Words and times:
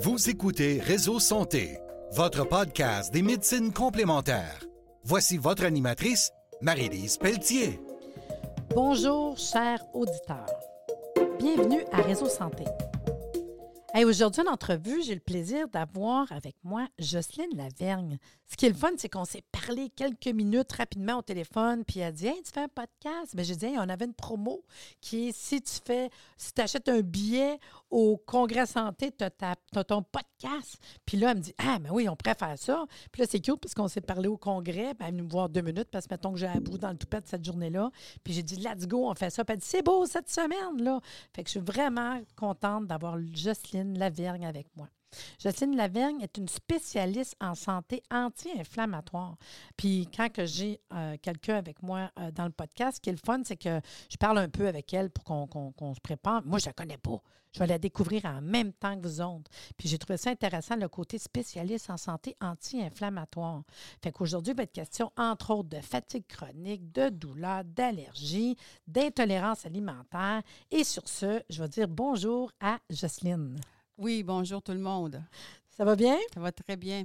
Vous 0.00 0.30
écoutez 0.30 0.78
Réseau 0.78 1.18
Santé, 1.18 1.76
votre 2.12 2.46
podcast 2.46 3.12
des 3.12 3.22
médecines 3.22 3.72
complémentaires. 3.72 4.60
Voici 5.02 5.38
votre 5.38 5.64
animatrice, 5.64 6.30
Marie-Lise 6.60 7.16
Pelletier. 7.16 7.80
Bonjour, 8.76 9.36
chers 9.36 9.82
auditeurs. 9.96 10.46
Bienvenue 11.40 11.82
à 11.90 12.02
Réseau 12.02 12.28
Santé. 12.28 12.62
Aujourd'hui, 14.04 14.42
en 14.46 14.52
entrevue, 14.52 15.02
j'ai 15.02 15.14
le 15.14 15.20
plaisir 15.20 15.68
d'avoir 15.68 16.30
avec 16.30 16.54
moi 16.62 16.86
Jocelyne 17.00 17.56
Lavergne. 17.56 18.18
Ce 18.46 18.56
qui 18.56 18.66
est 18.66 18.70
le 18.70 18.74
fun, 18.74 18.90
c'est 18.96 19.08
qu'on 19.08 19.24
s'est 19.24 19.42
parlé 19.50 19.90
quelques 19.90 20.28
minutes 20.28 20.72
rapidement 20.72 21.18
au 21.18 21.22
téléphone, 21.22 21.84
puis 21.84 22.00
elle 22.00 22.06
a 22.06 22.12
dit 22.12 22.28
Hey, 22.28 22.40
tu 22.42 22.52
fais 22.52 22.60
un 22.60 22.68
podcast? 22.68 23.34
Ben, 23.34 23.44
J'ai 23.44 23.56
dit 23.56 23.66
hey, 23.66 23.78
on 23.78 23.88
avait 23.88 24.04
une 24.04 24.14
promo 24.14 24.62
qui 25.00 25.28
est 25.28 25.36
si 25.36 25.60
tu 25.60 25.74
fais, 25.84 26.10
si 26.36 26.52
tu 26.52 26.62
achètes 26.62 26.88
un 26.88 27.00
billet 27.00 27.58
au 27.90 28.16
Congrès 28.16 28.66
Santé, 28.66 29.12
tu 29.12 29.24
as, 29.24 29.84
ton 29.84 30.02
podcast. 30.02 30.78
Puis 31.06 31.16
là, 31.16 31.30
elle 31.30 31.38
me 31.38 31.42
dit 31.42 31.54
Ah, 31.58 31.78
mais 31.80 31.90
oui, 31.90 32.08
on 32.08 32.16
faire 32.34 32.58
ça. 32.58 32.84
Puis 33.12 33.22
là, 33.22 33.28
c'est 33.30 33.40
cute 33.40 33.60
parce 33.60 33.74
qu'on 33.74 33.88
s'est 33.88 34.00
parlé 34.00 34.28
au 34.28 34.36
Congrès. 34.36 34.94
Ben, 34.94 35.06
elle 35.08 35.18
est 35.18 35.22
me 35.22 35.30
voir 35.30 35.48
deux 35.48 35.62
minutes 35.62 35.88
parce 35.90 36.06
que 36.06 36.14
mettons 36.14 36.32
que 36.32 36.38
j'ai 36.38 36.46
un 36.46 36.60
bout 36.60 36.78
dans 36.78 36.90
le 36.90 36.96
toupet 36.96 37.20
de 37.20 37.26
cette 37.26 37.44
journée-là. 37.44 37.90
Puis 38.24 38.34
j'ai 38.34 38.42
dit 38.42 38.56
Let's 38.56 38.86
go, 38.86 39.08
on 39.08 39.14
fait 39.14 39.30
ça. 39.30 39.44
Puis 39.44 39.54
elle 39.54 39.60
dit 39.60 39.66
C'est 39.66 39.82
beau 39.82 40.06
cette 40.06 40.30
semaine, 40.30 40.82
là. 40.82 41.00
Fait 41.34 41.42
que 41.42 41.48
je 41.48 41.52
suis 41.52 41.60
vraiment 41.60 42.20
contente 42.36 42.86
d'avoir 42.86 43.16
Jocelyne 43.34 43.98
Lavergne 43.98 44.46
avec 44.46 44.66
moi. 44.76 44.88
Jocelyne 45.38 45.76
Lavergne 45.76 46.20
est 46.20 46.36
une 46.36 46.48
spécialiste 46.48 47.36
en 47.40 47.54
santé 47.54 48.02
anti-inflammatoire. 48.10 49.36
Puis 49.76 50.08
quand 50.14 50.28
j'ai 50.44 50.80
euh, 50.92 51.16
quelqu'un 51.20 51.56
avec 51.56 51.82
moi 51.82 52.10
euh, 52.18 52.30
dans 52.30 52.44
le 52.44 52.52
podcast, 52.52 52.96
ce 52.96 53.00
qui 53.00 53.10
est 53.10 53.12
le 53.12 53.18
fun, 53.24 53.40
c'est 53.44 53.56
que 53.56 53.80
je 54.10 54.16
parle 54.16 54.38
un 54.38 54.48
peu 54.48 54.68
avec 54.68 54.92
elle 54.92 55.10
pour 55.10 55.24
qu'on 55.24 55.94
se 55.94 56.00
prépare. 56.00 56.42
Moi, 56.44 56.58
je 56.58 56.66
ne 56.66 56.70
la 56.70 56.72
connais 56.74 56.98
pas. 56.98 57.22
Je 57.52 57.60
vais 57.60 57.66
la 57.66 57.78
découvrir 57.78 58.24
en 58.26 58.42
même 58.42 58.72
temps 58.72 58.96
que 58.96 59.06
vous 59.06 59.20
autres. 59.20 59.50
Puis 59.76 59.88
j'ai 59.88 59.98
trouvé 59.98 60.16
ça 60.16 60.30
intéressant, 60.30 60.76
le 60.76 60.88
côté 60.88 61.18
spécialiste 61.18 61.90
en 61.90 61.96
santé 61.96 62.36
anti-inflammatoire. 62.40 63.62
Fait 64.02 64.12
qu'aujourd'hui, 64.12 64.52
il 64.52 64.56
va 64.56 64.64
être 64.64 64.72
question, 64.72 65.10
entre 65.16 65.52
autres, 65.54 65.68
de 65.70 65.80
fatigue 65.80 66.26
chronique, 66.26 66.92
de 66.92 67.08
douleur, 67.08 67.64
d'allergie, 67.64 68.56
d'intolérance 68.86 69.64
alimentaire. 69.64 70.42
Et 70.70 70.84
sur 70.84 71.08
ce, 71.08 71.42
je 71.48 71.62
vais 71.62 71.68
dire 71.68 71.88
bonjour 71.88 72.52
à 72.60 72.78
Jocelyne. 72.90 73.58
Oui, 73.98 74.22
bonjour 74.22 74.62
tout 74.62 74.70
le 74.70 74.78
monde. 74.78 75.20
Ça 75.70 75.84
va 75.84 75.96
bien? 75.96 76.16
Ça 76.32 76.38
va 76.38 76.52
très 76.52 76.76
bien. 76.76 77.04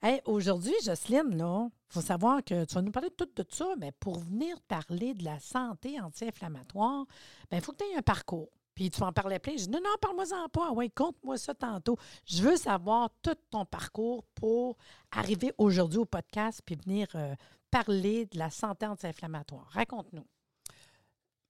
Hey, 0.00 0.20
Aujourd'hui, 0.24 0.72
Jocelyne, 0.84 1.32
il 1.32 1.70
faut 1.88 2.00
savoir 2.00 2.44
que 2.44 2.64
tu 2.64 2.76
vas 2.76 2.82
nous 2.82 2.92
parler 2.92 3.08
de 3.08 3.14
tout 3.16 3.42
de 3.42 3.44
ça, 3.50 3.74
mais 3.76 3.90
pour 3.90 4.20
venir 4.20 4.60
parler 4.68 5.14
de 5.14 5.24
la 5.24 5.40
santé 5.40 6.00
anti-inflammatoire, 6.00 7.06
ben, 7.50 7.56
il 7.56 7.60
faut 7.60 7.72
que 7.72 7.78
tu 7.78 7.90
aies 7.90 7.96
un 7.96 8.02
parcours. 8.02 8.50
Puis 8.76 8.88
tu 8.88 9.02
en 9.02 9.12
parler 9.12 9.40
plein. 9.40 9.56
Je 9.56 9.64
dis 9.64 9.70
non, 9.70 9.80
non, 9.82 9.90
parle-moi-en 10.00 10.48
pas. 10.48 10.70
Oui, 10.70 10.92
compte-moi 10.92 11.38
ça 11.38 11.54
tantôt. 11.54 11.96
Je 12.24 12.40
veux 12.40 12.56
savoir 12.56 13.10
tout 13.20 13.34
ton 13.50 13.64
parcours 13.64 14.22
pour 14.36 14.76
arriver 15.10 15.52
aujourd'hui 15.58 15.98
au 15.98 16.04
podcast 16.04 16.62
puis 16.64 16.76
venir 16.76 17.08
euh, 17.16 17.34
parler 17.68 18.26
de 18.26 18.38
la 18.38 18.50
santé 18.50 18.86
anti-inflammatoire. 18.86 19.66
Raconte-nous. 19.72 20.26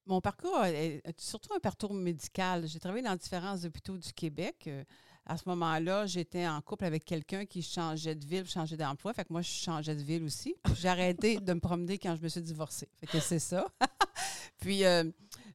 Mon 0.09 0.23
parcours 0.23 0.65
est 0.65 1.21
surtout 1.21 1.53
un 1.53 1.59
parcours 1.59 1.93
médical. 1.93 2.67
J'ai 2.67 2.81
travaillé 2.81 3.05
dans 3.05 3.15
différents 3.15 3.63
hôpitaux 3.63 3.99
du 3.99 4.11
Québec. 4.15 4.65
Euh, 4.67 4.83
à 5.27 5.37
ce 5.37 5.47
moment-là, 5.51 6.07
j'étais 6.07 6.49
en 6.49 6.63
couple 6.63 6.87
avec 6.87 7.05
quelqu'un 7.05 7.45
qui 7.45 7.61
changeait 7.61 8.15
de 8.15 8.25
ville, 8.25 8.49
changeait 8.49 8.79
d'emploi. 8.79 9.13
Fait 9.13 9.25
que 9.25 9.33
moi, 9.35 9.43
je 9.43 9.51
changeais 9.51 9.95
de 9.95 10.03
ville 10.03 10.25
aussi. 10.25 10.57
J'ai 10.77 10.89
arrêté 10.89 11.41
de 11.41 11.53
me 11.53 11.61
promener 11.61 11.99
quand 11.99 12.17
je 12.17 12.23
me 12.23 12.29
suis 12.29 12.41
divorcée. 12.41 12.89
Fait 12.99 13.07
que 13.07 13.21
c'est 13.21 13.39
ça. 13.39 13.67
Puis, 14.61 14.87
euh, 14.87 15.05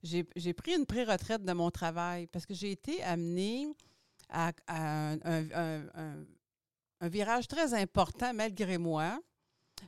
j'ai 0.03 0.53
pris 0.53 0.75
une 0.75 0.85
pré-retraite 0.85 1.43
de 1.43 1.53
mon 1.53 1.71
travail 1.71 2.27
parce 2.27 2.45
que 2.45 2.53
j'ai 2.53 2.69
été 2.69 3.01
amenée 3.01 3.67
à, 4.29 4.51
un 4.67 5.17
virage 7.01 7.47
très 7.47 7.73
important 7.73 8.35
malgré 8.35 8.77
moi 8.77 9.19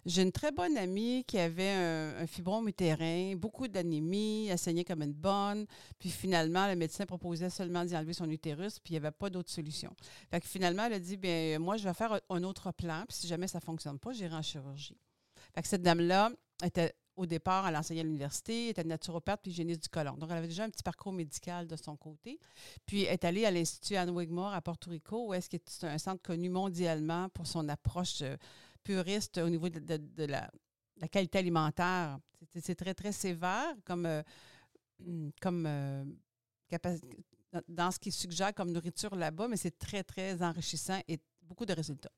j'ai 0.06 0.22
une 0.22 0.32
très 0.32 0.52
bonne 0.52 0.78
amie 0.78 1.24
qui 1.26 1.38
avait 1.38 1.72
un, 1.72 2.28
fibrome 2.28 2.68
utérin, 2.68 3.36
beaucoup 3.36 3.68
d'anémie, 3.68 4.48
elle 4.48 4.58
saignait 4.58 4.84
comme 4.84 5.02
une 5.02 5.14
bonne. 5.14 5.66
Puis 6.00 6.10
finalement, 6.10 6.68
le 6.68 6.76
médecin 6.76 7.06
proposait 7.06 7.50
seulement 7.50 7.86
d'y 7.86 7.96
enlever 7.96 8.14
son 8.14 8.30
utérus, 8.30 8.80
puis 8.80 8.94
il 8.94 9.00
n'y 9.00 9.06
avait 9.06 9.12
pas 9.12 9.30
d'autre 9.30 9.50
solution. 9.50 9.94
Fait 10.30 10.40
que 10.40 10.48
finalement, 10.48 10.86
elle 10.86 10.94
a 10.94 11.00
dit 11.00 11.18
bien, 11.18 11.60
moi, 11.60 11.78
je 11.78 11.84
vais 11.84 11.94
faire 11.94 12.20
un 12.30 12.44
autre 12.44 12.72
plan, 12.72 13.04
puis 13.08 13.18
si 13.18 13.28
jamais 13.28 13.48
ça 13.48 13.60
ne 13.60 13.64
fonctionne 13.64 14.00
pas, 14.00 14.12
j'irai 14.12 14.36
en 14.36 14.42
chirurgie. 14.42 14.98
Fait 15.54 15.62
que 15.62 15.68
cette 15.68 15.82
dame-là 15.82 16.32
était 16.64 16.94
au 17.16 17.26
départ, 17.26 17.68
elle 17.68 17.76
enseignait 17.76 18.02
à 18.02 18.04
l'université, 18.04 18.70
était 18.70 18.84
naturopathe 18.84 19.42
puis 19.42 19.52
hygiéniste 19.52 19.84
du 19.84 19.90
colon. 19.90 20.18
Donc, 20.18 20.30
elle 20.32 20.38
avait 20.38 20.48
déjà 20.48 20.66
un 20.66 20.70
petit 20.70 20.84
parcours 20.84 21.14
médical 21.14 21.68
de 21.68 21.76
son 21.76 21.96
côté. 21.96 22.40
Puis, 22.86 23.04
est 23.04 23.24
allée 23.24 23.46
à 23.46 23.52
l'Institut 23.52 23.96
Anne 23.96 24.10
Wigmore 24.10 24.54
à 24.54 24.62
Porto 24.62 24.90
Rico, 24.90 25.28
où 25.28 25.34
est-ce 25.34 25.50
que 25.50 25.58
c'est 25.66 25.88
un 25.88 25.98
centre 25.98 26.22
connu 26.22 26.50
mondialement 26.50 27.30
pour 27.30 27.48
son 27.48 27.70
approche 27.70 28.22
euh, 28.22 28.36
puriste 28.86 29.40
au 29.40 29.50
niveau 29.50 29.68
de, 29.68 30.26
la, 30.26 30.50
qualité 31.10 31.40
alimentaire. 31.40 32.20
C'est 32.62 32.76
très, 32.76 32.94
très 32.94 33.12
sévère 33.12 33.76
comme, 33.84 34.06
euh, 34.06 34.24
comme 35.42 35.66
euh, 35.66 36.06
dans 37.68 37.92
ce 37.92 38.00
qui 38.00 38.12
suggère 38.12 38.54
comme 38.54 38.72
nourriture 38.72 39.16
là-bas, 39.16 39.48
mais 39.48 39.58
c'est 39.58 39.78
très, 39.78 40.04
très 40.04 40.42
enrichissant 40.42 41.02
et 41.08 41.20
beaucoup 41.48 41.66
de 41.66 41.74
résultats. 41.74 42.12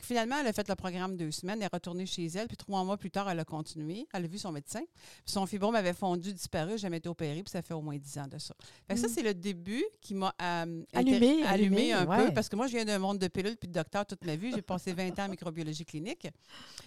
finalement, 0.00 0.36
elle 0.40 0.46
a 0.46 0.52
fait 0.52 0.68
le 0.68 0.74
programme 0.74 1.16
deux 1.16 1.30
semaines, 1.30 1.58
elle 1.58 1.64
est 1.64 1.72
retournée 1.72 2.06
chez 2.06 2.26
elle, 2.26 2.46
puis 2.46 2.56
trois 2.56 2.84
mois 2.84 2.96
plus 2.96 3.10
tard, 3.10 3.28
elle 3.30 3.40
a 3.40 3.44
continué. 3.44 4.06
Elle 4.12 4.24
a 4.24 4.28
vu 4.28 4.38
son 4.38 4.52
médecin. 4.52 4.82
son 5.24 5.46
fibrome 5.46 5.74
avait 5.74 5.92
fondu, 5.92 6.32
disparu, 6.32 6.78
jamais 6.78 6.98
été 6.98 7.08
opéré, 7.08 7.42
puis 7.42 7.50
ça 7.50 7.62
fait 7.62 7.74
au 7.74 7.80
moins 7.80 7.96
dix 7.96 8.18
ans 8.18 8.26
de 8.26 8.38
ça. 8.38 8.54
ça, 8.88 8.94
mm. 8.94 9.08
c'est 9.08 9.22
le 9.22 9.34
début 9.34 9.84
qui 10.00 10.14
m'a 10.14 10.34
euh, 10.42 10.84
allumé, 10.92 11.92
un 11.92 12.06
peu, 12.06 12.34
parce 12.34 12.48
que 12.48 12.56
moi, 12.56 12.66
je 12.66 12.72
viens 12.72 12.84
d'un 12.84 12.98
monde 12.98 13.18
de 13.18 13.28
pilules 13.28 13.56
puis 13.56 13.68
de 13.68 13.74
docteurs 13.74 14.06
toute 14.06 14.24
ma 14.24 14.36
vie. 14.36 14.52
J'ai 14.54 14.62
passé 14.62 14.92
20 14.92 15.18
ans 15.18 15.24
en 15.26 15.28
microbiologie 15.28 15.84
clinique. 15.84 16.26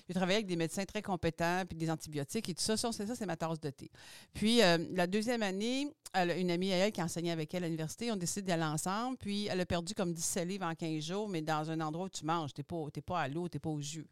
J'ai 0.08 0.14
travaillé 0.14 0.38
avec 0.38 0.48
des 0.48 0.56
médecins 0.56 0.86
très 0.86 1.02
compétents, 1.02 1.64
puis 1.68 1.78
des 1.78 1.90
antibiotiques 1.90 2.50
et 2.50 2.54
tout 2.54 2.64
ça. 2.64 2.78
Ça, 2.78 2.92
c'est 2.92 3.26
ma 3.26 3.38
tasse 3.38 3.60
de 3.60 3.70
thé. 3.70 3.90
Puis, 4.34 4.62
euh, 4.62 4.78
la 4.92 5.08
deuxième 5.08 5.44
année, 5.44 5.88
elle 6.14 6.32
a 6.32 6.38
une 6.38 6.52
amie 6.52 6.72
à 6.72 6.78
elle 6.78 6.92
qui 6.92 7.02
enseignait 7.02 7.32
avec 7.32 7.54
elle 7.54 7.64
à 7.64 7.68
l'université. 7.68 8.12
On 8.12 8.16
décide 8.16 8.46
d'aller 8.46 8.64
ensemble. 8.64 9.18
Puis, 9.18 9.48
elle 9.48 9.60
a 9.60 9.66
perdu 9.66 9.94
comme 9.94 10.14
17 10.14 10.48
livres 10.48 10.66
en 10.66 10.76
15 10.76 11.04
jours, 11.04 11.30
mais 11.30 11.42
dans 11.42 11.70
un 11.70 11.80
endroit 11.86 12.06
où 12.06 12.10
tu 12.10 12.26
manges. 12.26 12.54
Tu 12.54 12.62
n'es 12.62 12.64
pas, 12.64 13.02
pas 13.06 13.22
à 13.22 13.28
l'eau, 13.28 13.48
tu 13.48 13.56
n'es 13.56 13.60
pas 13.60 13.70
au 13.70 13.82
jus. 13.82 14.08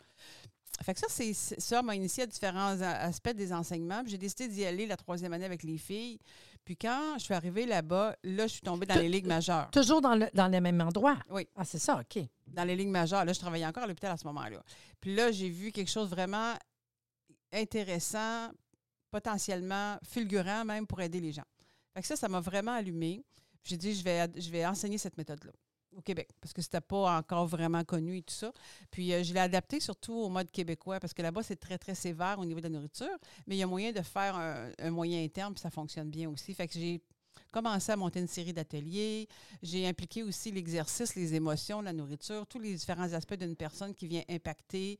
Fait 0.81 0.93
que 0.93 0.99
ça, 0.99 1.07
c'est 1.09 1.33
ça 1.33 1.81
m'a 1.81 1.95
initié 1.95 2.23
à 2.23 2.25
différents 2.25 2.81
aspects 2.81 3.35
des 3.35 3.53
enseignements. 3.53 4.01
J'ai 4.05 4.17
décidé 4.17 4.47
d'y 4.47 4.65
aller 4.65 4.87
la 4.87 4.97
troisième 4.97 5.31
année 5.33 5.45
avec 5.45 5.63
les 5.63 5.77
filles. 5.77 6.19
Puis 6.65 6.75
quand 6.77 7.15
je 7.17 7.25
suis 7.25 7.33
arrivée 7.33 7.65
là-bas, 7.65 8.15
là, 8.23 8.47
je 8.47 8.53
suis 8.53 8.61
tombée 8.61 8.85
dans 8.85 8.95
les 8.95 9.09
ligues 9.09 9.27
majeures. 9.27 9.69
Toujours 9.71 10.01
dans, 10.01 10.15
le, 10.15 10.27
dans 10.33 10.47
les 10.47 10.61
mêmes 10.61 10.81
endroits? 10.81 11.17
Oui. 11.29 11.47
Ah, 11.55 11.65
c'est 11.65 11.79
ça, 11.79 11.99
OK. 11.99 12.23
Dans 12.47 12.63
les 12.63 12.75
ligues 12.75 12.89
majeures. 12.89 13.23
Là, 13.23 13.33
je 13.33 13.39
travaillais 13.39 13.65
encore 13.65 13.83
à 13.83 13.87
l'hôpital 13.87 14.11
à 14.11 14.17
ce 14.17 14.25
moment-là. 14.27 14.63
Puis 14.99 15.13
là, 15.13 15.31
j'ai 15.31 15.49
vu 15.49 15.71
quelque 15.71 15.91
chose 15.91 16.09
vraiment 16.09 16.53
intéressant, 17.51 18.49
potentiellement 19.11 19.97
fulgurant 20.03 20.65
même 20.65 20.87
pour 20.87 21.01
aider 21.01 21.19
les 21.19 21.33
gens. 21.33 21.45
Fait 21.93 22.01
que 22.01 22.07
ça, 22.07 22.15
ça 22.15 22.27
m'a 22.27 22.39
vraiment 22.39 22.73
allumé. 22.73 23.23
J'ai 23.63 23.77
dit, 23.77 23.93
je 23.93 24.03
vais, 24.03 24.27
je 24.35 24.49
vais 24.49 24.65
enseigner 24.65 24.97
cette 24.97 25.17
méthode-là 25.17 25.51
au 25.97 26.01
Québec, 26.01 26.29
parce 26.41 26.53
que 26.53 26.61
c'était 26.61 26.81
pas 26.81 27.17
encore 27.17 27.45
vraiment 27.45 27.83
connu 27.83 28.17
et 28.17 28.21
tout 28.21 28.33
ça. 28.33 28.51
Puis 28.91 29.13
euh, 29.13 29.23
je 29.23 29.33
l'ai 29.33 29.39
adapté 29.39 29.79
surtout 29.79 30.13
au 30.13 30.29
mode 30.29 30.51
québécois, 30.51 30.99
parce 30.99 31.13
que 31.13 31.21
là-bas, 31.21 31.43
c'est 31.43 31.55
très, 31.55 31.77
très 31.77 31.95
sévère 31.95 32.39
au 32.39 32.45
niveau 32.45 32.59
de 32.59 32.65
la 32.65 32.69
nourriture, 32.69 33.17
mais 33.47 33.55
il 33.55 33.59
y 33.59 33.63
a 33.63 33.67
moyen 33.67 33.91
de 33.91 34.01
faire 34.01 34.35
un, 34.35 34.91
moyen 34.91 35.23
interne, 35.23 35.53
puis 35.53 35.61
ça 35.61 35.69
fonctionne 35.69 36.09
bien 36.09 36.29
aussi. 36.29 36.53
Fait 36.53 36.67
que 36.67 36.73
j'ai 36.73 37.01
commencé 37.51 37.91
à 37.91 37.95
monter 37.95 38.19
une 38.19 38.27
série 38.27 38.53
d'ateliers. 38.53 39.27
J'ai 39.61 39.87
impliqué 39.87 40.23
aussi 40.23 40.51
l'exercice, 40.51 41.15
les 41.15 41.35
émotions, 41.35 41.81
la 41.81 41.93
nourriture, 41.93 42.45
tous 42.47 42.59
les 42.59 42.73
différents 42.73 43.13
aspects 43.13 43.35
d'une 43.35 43.55
personne 43.55 43.93
qui 43.93 44.07
vient 44.07 44.23
impacter 44.29 44.99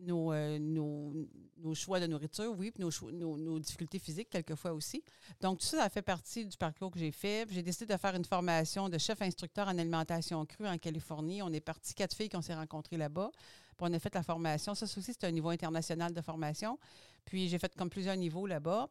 euh, 0.00 0.58
nos, 0.58 1.12
nos, 1.58 1.74
choix 1.74 1.98
de 2.00 2.06
nourriture, 2.06 2.54
oui, 2.56 2.70
puis 2.70 2.82
nos, 2.82 3.38
nos, 3.38 3.58
difficultés 3.58 3.98
physiques 3.98 4.30
quelquefois 4.30 4.72
aussi. 4.72 5.02
Donc, 5.40 5.58
tout 5.58 5.66
ça, 5.66 5.78
ça 5.78 5.88
fait 5.90 6.02
partie 6.02 6.46
du 6.46 6.56
parcours 6.56 6.90
que 6.90 6.98
j'ai 6.98 7.10
fait. 7.10 7.48
J'ai 7.50 7.62
décidé 7.62 7.92
de 7.92 7.98
faire 7.98 8.14
une 8.14 8.24
formation 8.24 8.88
de 8.88 8.98
chef 8.98 9.20
instructeur 9.22 9.66
en 9.68 9.76
alimentation 9.76 10.44
crue 10.46 10.68
en 10.68 10.78
Californie. 10.78 11.42
On 11.42 11.52
est 11.52 11.60
parti 11.60 11.94
quatre 11.94 12.16
filles 12.16 12.28
qu'on 12.28 12.42
s'est 12.42 12.54
rencontrées 12.54 12.96
là-bas. 12.96 13.30
Puis 13.76 13.86
on 13.88 13.92
a 13.92 13.98
fait 13.98 14.14
la 14.14 14.22
formation. 14.22 14.74
Ça 14.74 14.84
aussi, 14.84 15.02
c'est 15.02 15.24
un 15.24 15.30
niveau 15.30 15.48
international 15.48 16.12
de 16.12 16.20
formation. 16.20 16.78
Puis 17.24 17.48
j'ai 17.48 17.58
fait 17.58 17.74
comme 17.74 17.90
plusieurs 17.90 18.16
niveaux 18.16 18.46
là-bas. 18.46 18.88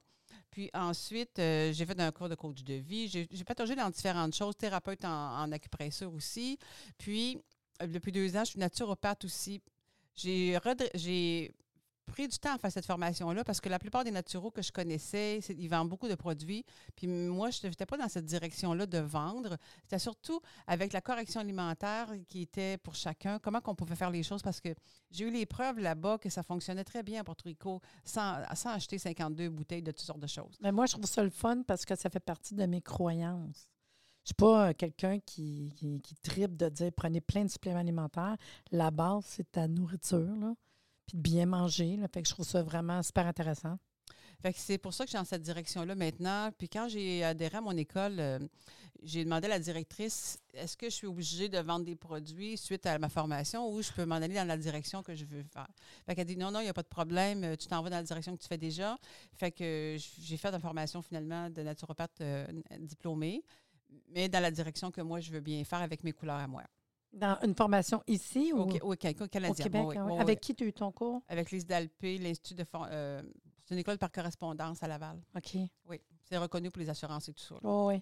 Puis 0.51 0.69
ensuite, 0.73 1.39
euh, 1.39 1.71
j'ai 1.71 1.85
fait 1.85 1.99
un 1.99 2.11
cours 2.11 2.29
de 2.29 2.35
coach 2.35 2.63
de 2.63 2.75
vie. 2.75 3.07
J'ai 3.07 3.43
partagé 3.45 3.75
dans 3.75 3.89
différentes 3.89 4.35
choses, 4.35 4.55
thérapeute 4.57 5.05
en, 5.05 5.41
en 5.41 5.51
acupressure 5.51 6.13
aussi. 6.13 6.57
Puis, 6.97 7.41
euh, 7.81 7.87
depuis 7.87 8.11
deux 8.11 8.35
ans, 8.35 8.43
je 8.43 8.51
suis 8.51 8.59
naturopathe 8.59 9.23
aussi 9.25 9.61
j'ai 10.17 11.53
pris 12.07 12.27
du 12.27 12.39
temps 12.39 12.55
à 12.55 12.57
faire 12.57 12.71
cette 12.71 12.85
formation-là 12.85 13.43
parce 13.43 13.61
que 13.61 13.69
la 13.69 13.77
plupart 13.77 14.03
des 14.03 14.11
naturaux 14.11 14.49
que 14.49 14.61
je 14.61 14.71
connaissais, 14.71 15.39
ils 15.49 15.67
vendent 15.67 15.89
beaucoup 15.89 16.07
de 16.07 16.15
produits. 16.15 16.65
Puis 16.95 17.05
moi, 17.05 17.51
je 17.51 17.67
n'étais 17.67 17.85
pas 17.85 17.97
dans 17.97 18.07
cette 18.07 18.25
direction-là 18.25 18.85
de 18.85 18.97
vendre. 18.97 19.57
C'était 19.83 19.99
surtout 19.99 20.41
avec 20.65 20.93
la 20.93 21.01
correction 21.01 21.41
alimentaire 21.41 22.09
qui 22.27 22.41
était 22.41 22.77
pour 22.77 22.95
chacun, 22.95 23.37
comment 23.39 23.61
qu'on 23.61 23.75
pouvait 23.75 23.95
faire 23.95 24.09
les 24.09 24.23
choses 24.23 24.41
parce 24.41 24.59
que 24.59 24.69
j'ai 25.11 25.25
eu 25.25 25.31
les 25.31 25.45
preuves 25.45 25.79
là-bas 25.79 26.17
que 26.17 26.29
ça 26.29 26.41
fonctionnait 26.41 26.85
très 26.85 27.03
bien 27.03 27.21
à 27.21 27.23
Porto 27.23 27.43
Rico 27.45 27.81
sans, 28.03 28.41
sans 28.55 28.71
acheter 28.71 28.97
52 28.97 29.49
bouteilles 29.49 29.83
de 29.83 29.91
toutes 29.91 30.05
sortes 30.05 30.21
de 30.21 30.27
choses. 30.27 30.57
Mais 30.61 30.71
moi, 30.71 30.85
je 30.85 30.93
trouve 30.93 31.05
ça 31.05 31.23
le 31.23 31.29
fun 31.29 31.61
parce 31.63 31.85
que 31.85 31.95
ça 31.95 32.09
fait 32.09 32.19
partie 32.19 32.55
de 32.55 32.65
mes 32.65 32.81
croyances. 32.81 33.69
Suis 34.27 34.35
pas 34.35 34.73
quelqu'un 34.73 35.19
qui, 35.19 35.73
qui, 35.75 36.15
tripe 36.21 36.55
de 36.55 36.69
dire 36.69 36.91
prenez 36.95 37.21
plein 37.21 37.45
de 37.45 37.49
suppléments 37.49 37.79
alimentaires. 37.79 38.35
La 38.71 38.91
base, 38.91 39.23
c'est 39.27 39.51
ta 39.51 39.67
nourriture, 39.67 40.35
là, 40.39 40.53
puis 41.05 41.17
de 41.17 41.21
bien 41.21 41.45
manger. 41.45 41.97
Là, 41.97 42.07
fait 42.07 42.21
que 42.21 42.27
je 42.27 42.33
trouve 42.33 42.47
ça 42.47 42.61
vraiment 42.61 43.01
super 43.03 43.25
intéressant. 43.25 43.77
Fait 44.41 44.53
que 44.53 44.59
c'est 44.59 44.77
pour 44.77 44.93
ça 44.93 45.03
que 45.03 45.07
je 45.07 45.17
suis 45.17 45.19
dans 45.19 45.25
cette 45.25 45.41
direction-là 45.41 45.95
maintenant. 45.95 46.51
Puis 46.57 46.69
quand 46.69 46.87
j'ai 46.87 47.23
adhéré 47.23 47.57
à 47.57 47.61
mon 47.61 47.75
école, 47.75 48.19
euh, 48.19 48.39
j'ai 49.01 49.23
demandé 49.23 49.45
à 49.45 49.49
la 49.49 49.59
directrice 49.59 50.39
est-ce 50.53 50.75
que 50.77 50.89
je 50.89 50.95
suis 50.95 51.07
obligée 51.07 51.49
de 51.49 51.57
vendre 51.59 51.85
des 51.85 51.95
produits 51.95 52.57
suite 52.57 52.85
à 52.85 52.99
ma 52.99 53.09
formation 53.09 53.71
ou 53.71 53.81
je 53.81 53.91
peux 53.91 54.05
m'en 54.05 54.15
aller 54.15 54.35
dans 54.35 54.47
la 54.47 54.57
direction 54.57 55.01
que 55.03 55.15
je 55.15 55.25
veux 55.25 55.43
faire? 55.43 55.67
Fait 56.05 56.15
qu'elle 56.15 56.27
dit 56.27 56.37
non, 56.37 56.51
non, 56.51 56.59
il 56.59 56.63
n'y 56.63 56.69
a 56.69 56.73
pas 56.73 56.83
de 56.83 56.87
problème, 56.87 57.57
tu 57.57 57.67
t'en 57.67 57.81
vas 57.81 57.89
dans 57.89 57.97
la 57.97 58.03
direction 58.03 58.35
que 58.35 58.41
tu 58.41 58.47
fais 58.47 58.57
déjà. 58.57 58.97
Fait 59.33 59.51
que 59.51 59.97
j'ai 60.19 60.37
fait 60.37 60.53
une 60.53 60.59
formation 60.59 61.01
finalement 61.01 61.49
de 61.49 61.61
naturopathe 61.61 62.21
euh, 62.21 62.45
diplômée, 62.79 63.43
mais 64.09 64.29
dans 64.29 64.39
la 64.39 64.51
direction 64.51 64.91
que 64.91 65.01
moi 65.01 65.19
je 65.19 65.31
veux 65.31 65.39
bien 65.41 65.63
faire 65.63 65.81
avec 65.81 66.03
mes 66.03 66.11
couleurs 66.13 66.37
à 66.37 66.47
moi. 66.47 66.63
Dans 67.13 67.37
une 67.43 67.55
formation 67.55 68.03
ici 68.05 68.51
ou 68.53 68.59
Au, 68.59 68.69
au 68.81 68.93
au 68.93 68.95
Canadien. 68.95 69.49
au 69.49 69.53
Québec? 69.53 69.81
Oui, 69.85 69.97
hein, 69.97 70.03
oui, 70.05 70.11
oui. 70.11 70.15
oui. 70.15 70.21
Avec 70.21 70.39
qui 70.41 70.53
tu 70.53 70.65
as 70.65 70.67
eu 70.67 70.73
ton 70.73 70.91
cours? 70.91 71.21
Avec 71.27 71.51
Lise 71.51 71.65
Dalpé, 71.65 72.17
l'Institut 72.17 72.55
de 72.55 72.65
euh, 72.75 73.21
c'est 73.63 73.73
une 73.73 73.79
école 73.79 73.97
par 73.97 74.11
correspondance 74.11 74.83
à 74.83 74.87
Laval. 74.87 75.21
OK. 75.35 75.55
Oui, 75.85 76.01
c'est 76.23 76.37
reconnu 76.37 76.69
pour 76.69 76.81
les 76.81 76.89
assurances 76.89 77.29
et 77.29 77.33
tout 77.33 77.43
ça. 77.43 77.55
Oh, 77.63 77.87
oui. 77.89 78.01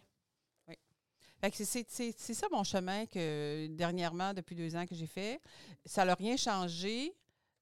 C'est- 1.51 1.85
c'est 2.17 2.33
ça 2.33 2.47
mon 2.51 2.63
chemin 2.63 3.05
que 3.05 3.67
dernièrement, 3.67 4.33
depuis 4.33 4.55
deux 4.55 4.75
ans 4.75 4.85
que 4.87 4.95
j'ai 4.95 5.05
fait. 5.05 5.39
Ça 5.85 6.03
n'a 6.03 6.15
rien 6.15 6.37
changé, 6.37 7.13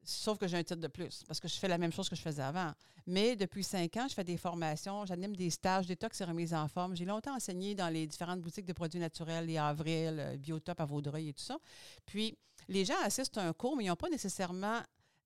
sauf 0.04 0.38
que 0.38 0.48
j'ai 0.48 0.58
un 0.58 0.64
titre 0.64 0.80
de 0.80 0.88
plus, 0.88 1.24
parce 1.28 1.40
que 1.40 1.48
je 1.48 1.56
fais 1.56 1.68
la 1.68 1.78
même 1.78 1.92
chose 1.92 2.10
que 2.10 2.16
je 2.16 2.22
faisais 2.22 2.42
avant. 2.42 2.72
Mais 3.06 3.36
depuis 3.36 3.64
cinq 3.64 3.98
ans, 3.98 4.08
je 4.08 4.14
fais 4.14 4.24
des 4.24 4.38
formations, 4.38 5.06
j'anime 5.06 5.36
des 5.36 5.50
stages 5.50 5.88
détox 5.88 6.20
et 6.22 6.24
remise 6.24 6.54
en 6.54 6.68
forme. 6.68 6.96
J'ai 6.96 7.06
longtemps 7.06 7.36
enseigné 7.36 7.76
dans 7.76 7.90
les 7.90 8.08
différentes 8.08 8.42
boutiques 8.42 8.66
de 8.66 8.74
produits 8.74 9.00
naturels, 9.00 9.46
les 9.46 9.58
Avril, 9.58 10.18
euh, 10.20 10.38
Biotop 10.38 10.80
à 10.80 10.86
Vaudreuil 10.86 11.30
et 11.30 11.34
tout 11.34 11.44
ça. 11.44 11.58
Puis, 12.06 12.38
les 12.70 12.86
gens 12.86 12.96
assistent 13.04 13.38
à 13.38 13.48
un 13.48 13.54
cours, 13.54 13.76
mais 13.76 13.86
ils 13.86 13.90
n'ont 13.90 13.96
pas 13.96 14.10
nécessairement 14.10 14.80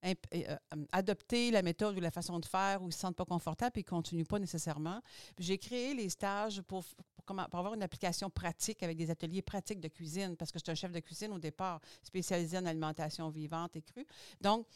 euh, 0.04 0.14
euh, 0.34 0.56
adopté 0.92 1.50
la 1.50 1.62
méthode 1.62 1.96
ou 1.96 2.00
la 2.00 2.10
façon 2.10 2.38
de 2.38 2.44
faire 2.46 2.80
ou 2.80 2.84
ils 2.84 2.88
ne 2.88 2.92
se 2.92 2.98
sentent 3.00 3.16
pas 3.16 3.24
confortables 3.24 3.72
et 3.78 3.80
ils 3.80 3.84
ne 3.84 3.88
continuent 3.90 4.24
pas 4.24 4.38
nécessairement. 4.38 5.00
J'ai 5.38 5.58
créé 5.58 5.94
les 5.94 6.08
stages 6.08 6.60
pour, 6.62 6.84
pour, 7.16 7.24
comment- 7.24 7.46
pour 7.46 7.58
avoir 7.58 7.74
une 7.74 7.82
application 7.82 8.30
pratique 8.30 8.82
avec 8.82 8.96
des 8.96 9.10
ateliers 9.10 9.42
pratiques 9.42 9.80
de 9.80 9.88
cuisine 9.88 10.36
parce 10.36 10.52
que 10.52 10.58
je 10.58 10.64
suis 10.64 10.70
un 10.72 10.76
chef 10.76 10.92
de 10.92 11.00
cuisine 11.00 11.32
au 11.32 11.38
départ, 11.38 11.80
spécialisé 12.02 12.58
en 12.58 12.66
alimentation 12.66 13.28
vivante 13.28 13.74
et 13.76 13.82
crue. 13.82 14.06
Donc, 14.40 14.66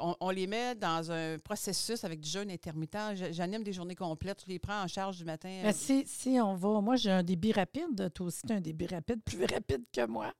on, 0.00 0.16
on 0.20 0.30
les 0.30 0.46
met 0.46 0.74
dans 0.74 1.10
un 1.12 1.36
processus 1.38 2.04
avec 2.04 2.20
du 2.20 2.28
jeûne 2.30 2.50
intermittent. 2.50 2.96
J'anime 3.32 3.62
des 3.62 3.72
journées 3.74 3.94
complètes. 3.94 4.42
Je 4.46 4.50
les 4.50 4.58
prends 4.58 4.82
en 4.82 4.88
charge 4.88 5.18
du 5.18 5.24
matin. 5.26 5.60
Mais 5.62 5.74
si, 5.74 6.06
si 6.06 6.40
on 6.40 6.54
va, 6.54 6.80
moi 6.80 6.96
j'ai 6.96 7.10
un 7.10 7.22
débit 7.22 7.52
rapide, 7.52 8.10
toi 8.14 8.26
aussi 8.28 8.40
tu 8.46 8.52
as 8.54 8.56
un 8.56 8.60
débit 8.62 8.86
rapide, 8.86 9.20
plus 9.22 9.44
rapide 9.44 9.84
que 9.92 10.06
moi. 10.06 10.32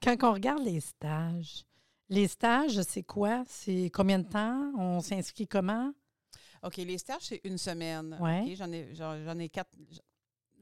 Quand 0.00 0.14
on 0.22 0.32
regarde 0.34 0.62
les 0.62 0.78
stages, 0.78 1.64
les 2.12 2.28
stages, 2.28 2.80
c'est 2.82 3.02
quoi? 3.02 3.42
C'est 3.48 3.90
combien 3.92 4.18
de 4.18 4.28
temps? 4.28 4.72
On 4.76 5.00
s'inscrit 5.00 5.48
comment? 5.48 5.92
OK, 6.62 6.76
les 6.76 6.98
stages, 6.98 7.22
c'est 7.22 7.40
une 7.44 7.58
semaine. 7.58 8.16
Ouais. 8.20 8.42
OK, 8.46 8.54
J'en 8.54 8.70
ai, 8.70 8.94
j'en 8.94 9.38
ai 9.38 9.48
quatre. 9.48 9.70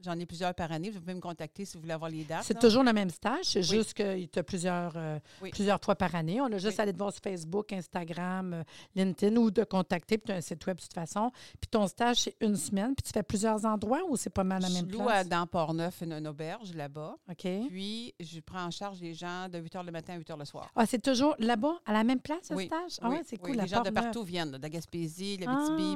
J'en 0.03 0.17
ai 0.19 0.25
plusieurs 0.25 0.53
par 0.55 0.71
année. 0.71 0.89
Vous 0.89 0.99
pouvez 0.99 1.13
me 1.13 1.19
contacter 1.19 1.65
si 1.65 1.75
vous 1.77 1.81
voulez 1.81 1.93
avoir 1.93 2.09
les 2.09 2.23
dates. 2.23 2.43
C'est 2.43 2.57
toujours 2.59 2.83
le 2.83 2.91
même 2.93 3.09
stage, 3.09 3.45
c'est 3.45 3.59
Oui. 3.59 3.65
juste 3.77 3.93
qu'il 3.93 4.19
y 4.19 4.29
a 4.39 4.43
plusieurs, 4.43 4.93
euh, 4.95 5.19
Oui. 5.41 5.51
plusieurs 5.51 5.79
fois 5.81 5.95
par 5.95 6.15
année. 6.15 6.41
On 6.41 6.45
a 6.45 6.57
juste 6.57 6.73
Oui. 6.73 6.79
à 6.79 6.81
aller 6.83 6.93
te 6.93 6.97
voir 6.97 7.11
sur 7.11 7.21
Facebook, 7.21 7.71
Instagram, 7.71 8.53
euh, 8.53 8.63
LinkedIn 8.95 9.35
ou 9.37 9.51
de 9.51 9.63
contacter, 9.63 10.17
puis 10.17 10.25
tu 10.27 10.31
as 10.31 10.35
un 10.37 10.41
site 10.41 10.65
web 10.65 10.77
de 10.77 10.81
toute 10.81 10.93
façon. 10.93 11.31
Puis 11.59 11.69
ton 11.69 11.87
stage, 11.87 12.17
c'est 12.17 12.35
une 12.41 12.55
semaine, 12.55 12.95
puis 12.95 13.03
tu 13.03 13.11
fais 13.11 13.23
plusieurs 13.23 13.63
endroits 13.65 14.01
ou 14.09 14.17
c'est 14.17 14.29
pas 14.29 14.43
mal 14.43 14.61
la 14.61 14.69
Je 14.69 14.73
même 14.73 14.89
loue 14.91 15.01
à, 15.01 15.05
place? 15.05 15.29
dans 15.29 15.45
Port-Neuf 15.47 16.01
une, 16.01 16.13
une 16.13 16.27
auberge 16.27 16.73
là-bas. 16.73 17.15
OK. 17.29 17.47
Puis, 17.69 18.13
je 18.19 18.39
prends 18.39 18.65
en 18.65 18.71
charge 18.71 18.99
les 19.01 19.13
gens 19.13 19.47
de 19.49 19.59
8 19.59 19.75
h 19.75 19.85
le 19.85 19.91
matin 19.91 20.13
à 20.13 20.17
8 20.17 20.29
h 20.29 20.37
le 20.39 20.45
soir. 20.45 20.71
Ah, 20.75 20.85
c'est 20.85 21.01
toujours 21.01 21.35
là-bas, 21.39 21.75
à 21.85 21.93
la 21.93 22.03
même 22.03 22.19
place, 22.19 22.49
le 22.49 22.55
Oui, 22.55 22.65
stage? 22.65 22.97
Ah 23.01 23.09
ouais, 23.09 23.21
c'est 23.25 23.37
cool. 23.37 23.59
à 23.59 23.63
Les 23.63 23.67
gens 23.69 23.81
de 23.81 23.89
partout 23.91 24.23
viennent, 24.23 24.51
là, 24.51 24.57
de 24.57 24.63
la 24.63 24.69
Gaspésie, 24.69 25.37
de 25.37 25.45
la 25.45 25.51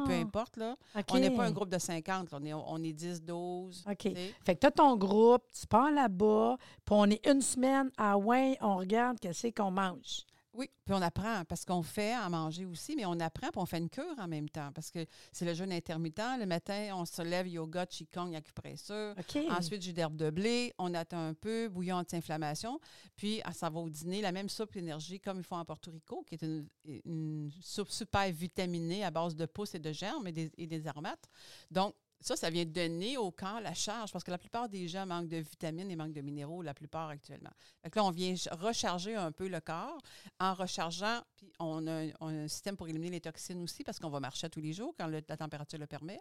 peu 0.05 0.13
Ah. 0.13 0.19
importe. 0.21 0.57
Là. 0.57 0.75
On 1.11 1.17
n'est 1.19 1.31
pas 1.31 1.45
un 1.45 1.51
groupe 1.51 1.69
de 1.69 1.77
50, 1.79 2.31
là. 2.31 2.37
on 2.41 2.45
est, 2.45 2.53
on 2.53 2.83
est 2.83 2.93
10, 2.93 3.23
12. 3.23 3.83
OK. 3.95 4.13
Fait 4.43 4.55
que 4.55 4.59
tu 4.59 4.67
as 4.67 4.71
ton 4.71 4.95
groupe, 4.95 5.43
tu 5.51 5.65
pars 5.67 5.91
là-bas, 5.91 6.57
puis 6.85 6.95
on 6.95 7.09
est 7.09 7.25
une 7.27 7.41
semaine, 7.41 7.89
ah 7.97 8.17
ouais, 8.17 8.57
on 8.61 8.77
regarde 8.77 9.19
qu'est-ce 9.19 9.47
qu'on 9.47 9.71
mange. 9.71 10.25
Oui, 10.57 10.69
puis 10.85 10.93
on 10.93 11.01
apprend 11.01 11.43
parce 11.45 11.65
qu'on 11.65 11.83
fait 11.83 12.13
à 12.13 12.29
manger 12.29 12.65
aussi, 12.65 12.95
mais 12.95 13.05
on 13.05 13.19
apprend 13.19 13.49
puis 13.49 13.59
on 13.59 13.65
fait 13.65 13.77
une 13.77 13.89
cure 13.89 14.15
en 14.17 14.27
même 14.27 14.47
temps 14.47 14.71
parce 14.73 14.89
que 14.89 15.05
c'est 15.33 15.43
le 15.43 15.53
jeûne 15.53 15.73
intermittent. 15.73 16.39
Le 16.39 16.45
matin, 16.45 16.91
on 16.93 17.03
se 17.03 17.21
lève, 17.21 17.47
yoga, 17.47 17.85
qigong, 17.85 18.33
acupressure. 18.33 19.13
OK. 19.17 19.37
Ensuite, 19.49 19.81
jus 19.81 19.91
d'herbe 19.91 20.15
de 20.15 20.29
blé, 20.29 20.73
on 20.77 20.93
attend 20.93 21.27
un 21.27 21.33
peu, 21.33 21.67
bouillon 21.67 21.97
anti-inflammation. 21.97 22.79
Puis, 23.17 23.41
ah, 23.43 23.51
ça 23.51 23.69
va 23.69 23.79
au 23.81 23.89
dîner, 23.89 24.21
la 24.21 24.31
même 24.31 24.47
soupe 24.47 24.75
énergie 24.77 25.19
comme 25.19 25.39
ils 25.39 25.43
font 25.43 25.57
en 25.57 25.65
Porto 25.65 25.91
Rico, 25.91 26.23
qui 26.25 26.35
est 26.35 26.41
une, 26.41 26.67
une 26.85 27.51
soupe 27.61 27.89
super 27.89 28.31
vitaminée 28.31 29.03
à 29.03 29.11
base 29.11 29.35
de 29.35 29.45
pousses 29.45 29.75
et 29.75 29.79
de 29.79 29.91
germes 29.91 30.27
et 30.27 30.31
des, 30.31 30.51
et 30.57 30.67
des 30.67 30.87
aromates. 30.87 31.27
Donc, 31.69 31.95
ça, 32.21 32.35
ça 32.35 32.49
vient 32.49 32.65
donner 32.65 33.17
au 33.17 33.31
corps 33.31 33.59
la 33.61 33.73
charge 33.73 34.11
parce 34.11 34.23
que 34.23 34.31
la 34.31 34.37
plupart 34.37 34.67
des 34.69 34.87
gens 34.87 35.05
manquent 35.05 35.27
de 35.27 35.37
vitamines 35.37 35.91
et 35.91 35.95
manquent 35.95 36.13
de 36.13 36.21
minéraux, 36.21 36.61
la 36.61 36.73
plupart 36.73 37.09
actuellement. 37.09 37.51
Que 37.83 37.99
là, 37.99 38.05
on 38.05 38.11
vient 38.11 38.35
ch- 38.35 38.53
recharger 38.59 39.15
un 39.15 39.31
peu 39.31 39.47
le 39.47 39.59
corps 39.59 39.99
en 40.39 40.53
rechargeant, 40.53 41.21
puis 41.35 41.51
on 41.59 41.85
a, 41.87 42.05
un, 42.21 42.47
système 42.47 42.77
pour 42.77 42.87
éliminer 42.87 43.11
les 43.11 43.21
toxines 43.21 43.61
aussi 43.61 43.83
parce 43.83 43.99
qu'on 43.99 44.09
va 44.09 44.19
marcher 44.19 44.49
tous 44.49 44.61
les 44.61 44.73
jours 44.73 44.95
quand 44.97 45.07
la 45.07 45.21
température 45.21 45.79
le 45.79 45.87
permet. 45.87 46.19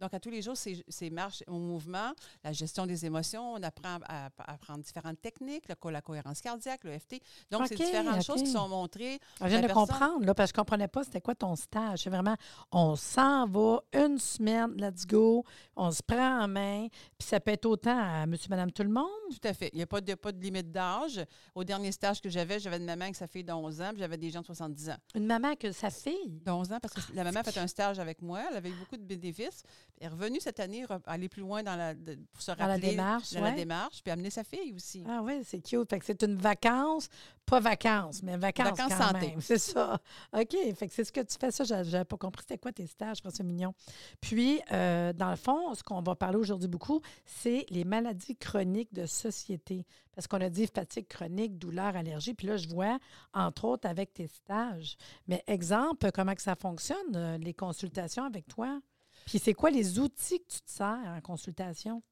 Donc, 0.00 0.12
à 0.12 0.20
tous 0.20 0.30
les 0.30 0.42
jours, 0.42 0.56
c'est 0.56 0.84
c'est 0.88 1.10
marche 1.10 1.42
au 1.46 1.58
mouvement, 1.58 2.12
la 2.42 2.52
gestion 2.52 2.86
des 2.86 3.06
émotions. 3.06 3.54
On 3.54 3.62
apprend 3.62 3.98
à, 4.08 4.30
à 4.38 4.58
prendre 4.58 4.82
différentes 4.82 5.20
techniques, 5.20 5.68
le 5.68 5.74
la 5.90 6.00
cohérence 6.00 6.40
cardiaque, 6.40 6.84
le 6.84 6.98
FT. 6.98 7.20
Donc, 7.50 7.66
c'est 7.68 7.76
différentes 7.76 8.22
choses 8.24 8.42
qui 8.42 8.50
sont 8.50 8.68
montrées. 8.68 9.18
Je 9.40 9.46
viens 9.46 9.60
de 9.60 9.66
personne- 9.66 9.86
comprendre, 9.86 10.24
là, 10.26 10.34
parce 10.34 10.50
que 10.50 10.56
je 10.56 10.60
ne 10.60 10.64
comprenais 10.64 10.88
pas 10.88 11.04
c'était 11.04 11.20
quoi 11.20 11.34
ton 11.34 11.54
stage. 11.56 12.00
C'est 12.02 12.10
vraiment, 12.10 12.36
on 12.72 12.96
s'en 12.96 13.46
va 13.46 13.82
une 13.92 14.18
semaine, 14.18 14.72
let's 14.76 15.06
go, 15.06 15.44
on 15.76 15.90
se 15.90 16.02
prend 16.02 16.42
en 16.42 16.48
main, 16.48 16.88
puis 17.18 17.28
ça 17.28 17.38
peut 17.40 17.52
être 17.52 17.66
autant 17.66 17.96
à 17.98 18.26
monsieur, 18.26 18.48
madame, 18.50 18.72
tout 18.72 18.82
le 18.82 18.88
monde. 18.88 19.04
Tout 19.30 19.46
à 19.48 19.54
fait. 19.54 19.70
Il 19.72 19.76
n'y 19.76 19.82
a 19.82 19.86
pas 19.86 20.00
de, 20.00 20.14
pas 20.14 20.32
de 20.32 20.40
limite 20.40 20.70
d'âge. 20.72 21.24
Au 21.54 21.64
dernier 21.64 21.92
stage 21.92 22.20
que 22.20 22.28
j'avais, 22.28 22.58
j'avais 22.58 22.76
une 22.78 22.84
maman 22.84 23.08
qui 23.08 23.14
ça 23.14 23.26
fait 23.26 23.48
11 23.48 23.80
ans, 23.80 23.90
puis 23.90 23.98
j'avais 24.00 24.16
des 24.16 24.30
gens 24.30 24.40
de 24.40 24.46
70 24.46 24.90
ans. 24.90 24.96
Une 25.14 25.26
maman 25.26 25.54
que 25.54 25.70
sa 25.72 25.90
fille? 25.90 26.40
11 26.46 26.72
ans, 26.72 26.78
parce 26.80 26.94
que 26.94 27.12
la 27.14 27.24
maman 27.24 27.40
a 27.40 27.44
fait 27.44 27.58
un 27.60 27.66
stage 27.66 27.98
avec 27.98 28.20
moi. 28.22 28.42
Elle 28.50 28.56
avait 28.56 28.70
eu 28.70 28.74
beaucoup 28.74 28.96
de 28.96 29.02
bénéfices. 29.02 29.62
Elle 30.00 30.06
est 30.08 30.10
revenue 30.10 30.40
cette 30.40 30.58
année 30.60 30.84
aller 31.06 31.28
plus 31.28 31.40
loin 31.42 31.62
dans 31.62 31.76
la, 31.76 31.94
de- 31.94 32.18
pour 32.32 32.42
se 32.42 32.50
Dans 32.50 32.56
la 32.66 32.66
rappeler 32.74 32.90
démarche, 32.90 33.32
dans 33.32 33.40
la 33.42 33.52
démarche, 33.52 34.02
puis 34.02 34.10
amener 34.12 34.30
sa 34.30 34.42
fille 34.44 34.72
aussi. 34.74 35.04
Ah 35.08 35.20
oui, 35.22 35.40
c'est 35.44 35.60
cute. 35.60 35.88
Fait 35.88 35.98
que 35.98 36.04
c'est 36.04 36.22
une 36.22 36.36
vacance, 36.36 37.08
pas 37.46 37.60
vacances, 37.60 38.22
mais 38.22 38.36
vacances 38.36 38.70
Vacances 38.78 38.92
quand 38.98 39.12
santé. 39.12 39.28
même. 39.28 39.40
C'est 39.40 39.58
ça. 39.58 39.98
OK. 40.32 40.56
Fait 40.76 40.88
que 40.88 40.92
c'est 40.94 41.04
ce 41.04 41.12
que 41.12 41.20
tu 41.20 41.36
fais. 41.38 41.50
Ça, 41.50 41.64
j'a- 41.64 41.84
j'avais 41.84 42.04
pas 42.04 42.16
compris 42.16 42.42
c'était 42.42 42.58
quoi 42.58 42.72
tes 42.72 42.86
stages, 42.86 43.18
c'est 43.30 43.42
mignon. 43.44 43.72
Puis, 44.20 44.60
euh, 44.72 45.12
dans 45.12 45.30
le 45.30 45.36
fond, 45.36 45.74
ce 45.74 45.82
qu'on 45.82 46.00
va 46.02 46.14
parler 46.16 46.38
aujourd'hui 46.38 46.68
beaucoup, 46.68 47.00
c'est 47.24 47.64
les 47.70 47.84
maladies 47.84 48.36
chroniques 48.36 48.92
de 48.92 49.06
société. 49.06 49.86
Parce 50.14 50.26
qu'on 50.26 50.40
a 50.40 50.48
dit 50.48 50.66
fatigue 50.66 51.06
chronique, 51.08 51.58
douleur, 51.58 51.96
allergie. 51.96 52.34
Puis 52.34 52.46
là, 52.46 52.56
je 52.56 52.68
vois, 52.68 52.98
entre 53.32 53.64
autres, 53.64 53.88
avec 53.88 54.12
tes 54.14 54.26
stages. 54.28 54.96
Mais 55.28 55.42
exemple, 55.46 56.10
comment 56.12 56.34
que 56.34 56.42
ça 56.42 56.54
fonctionne, 56.56 57.14
euh, 57.16 57.36
les 57.38 57.52
consultations 57.54 58.24
avec 58.24 58.46
toi? 58.48 58.80
Puis 59.26 59.38
c'est 59.38 59.54
quoi 59.54 59.70
les 59.70 59.98
outils 59.98 60.40
que 60.40 60.46
tu 60.48 60.60
te 60.60 60.70
sers 60.70 60.86
en 61.06 61.20
consultation? 61.20 62.02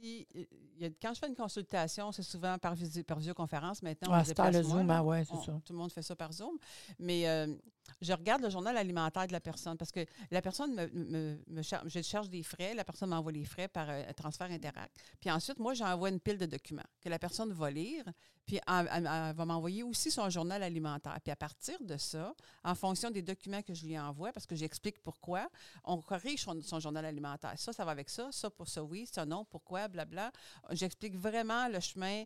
Si, 0.00 0.26
euh, 0.36 0.44
il 0.76 0.82
y 0.82 0.84
a- 0.86 0.90
quand 1.02 1.12
je 1.14 1.18
fais 1.18 1.28
une 1.28 1.34
consultation, 1.34 2.12
c'est 2.12 2.22
souvent 2.22 2.56
par, 2.58 2.74
visio- 2.74 3.02
par 3.02 3.18
visioconférence. 3.18 3.82
Maintenant, 3.82 4.10
Ah, 4.12 4.18
on 4.20 4.22
se 4.22 4.28
c'est 4.28 4.34
par 4.34 4.50
le 4.50 4.62
moins, 4.62 4.80
Zoom, 4.80 4.90
ah 4.90 5.02
ouais, 5.02 5.24
c'est 5.24 5.32
On- 5.34 5.42
ça. 5.42 5.60
Tout 5.64 5.72
le 5.72 5.78
monde 5.78 5.92
fait 5.92 6.02
ça 6.02 6.14
par 6.14 6.32
Zoom. 6.32 6.56
Mais 6.98 7.28
euh, 7.28 7.52
je 8.00 8.12
regarde 8.12 8.42
le 8.42 8.50
journal 8.50 8.76
alimentaire 8.76 9.26
de 9.26 9.32
la 9.32 9.40
personne 9.40 9.76
parce 9.76 9.92
que 9.92 10.04
la 10.30 10.42
personne 10.42 10.74
me, 10.74 11.38
me, 11.48 11.62
je 11.62 12.02
charge 12.02 12.28
des 12.28 12.42
frais, 12.42 12.74
la 12.74 12.84
personne 12.84 13.10
m'envoie 13.10 13.32
les 13.32 13.44
frais 13.44 13.68
par 13.68 13.86
euh, 13.88 14.02
transfert 14.16 14.50
Interact. 14.50 14.96
Puis 15.20 15.30
ensuite, 15.30 15.58
moi, 15.58 15.74
j'envoie 15.74 16.08
une 16.08 16.20
pile 16.20 16.38
de 16.38 16.46
documents 16.46 16.82
que 17.00 17.08
la 17.08 17.18
personne 17.18 17.52
va 17.52 17.70
lire, 17.70 18.04
puis 18.46 18.60
elle 18.66 19.02
va 19.02 19.44
m'envoyer 19.44 19.82
aussi 19.82 20.10
son 20.10 20.30
journal 20.30 20.62
alimentaire. 20.62 21.18
Puis 21.22 21.30
à 21.30 21.36
partir 21.36 21.76
de 21.82 21.96
ça, 21.96 22.34
en 22.64 22.74
fonction 22.74 23.10
des 23.10 23.20
documents 23.20 23.62
que 23.62 23.74
je 23.74 23.84
lui 23.84 23.98
envoie, 23.98 24.32
parce 24.32 24.46
que 24.46 24.56
j'explique 24.56 25.02
pourquoi, 25.02 25.50
on 25.84 26.00
corrige 26.00 26.42
son, 26.42 26.60
son 26.62 26.80
journal 26.80 27.04
alimentaire. 27.04 27.52
Ça, 27.56 27.72
ça 27.72 27.84
va 27.84 27.90
avec 27.90 28.08
ça, 28.08 28.30
ça 28.32 28.48
pour 28.48 28.68
ça 28.68 28.82
oui, 28.82 29.06
ça 29.12 29.26
non, 29.26 29.44
pourquoi, 29.44 29.86
blabla. 29.88 30.32
J'explique 30.70 31.14
vraiment 31.14 31.68
le 31.68 31.80
chemin 31.80 32.24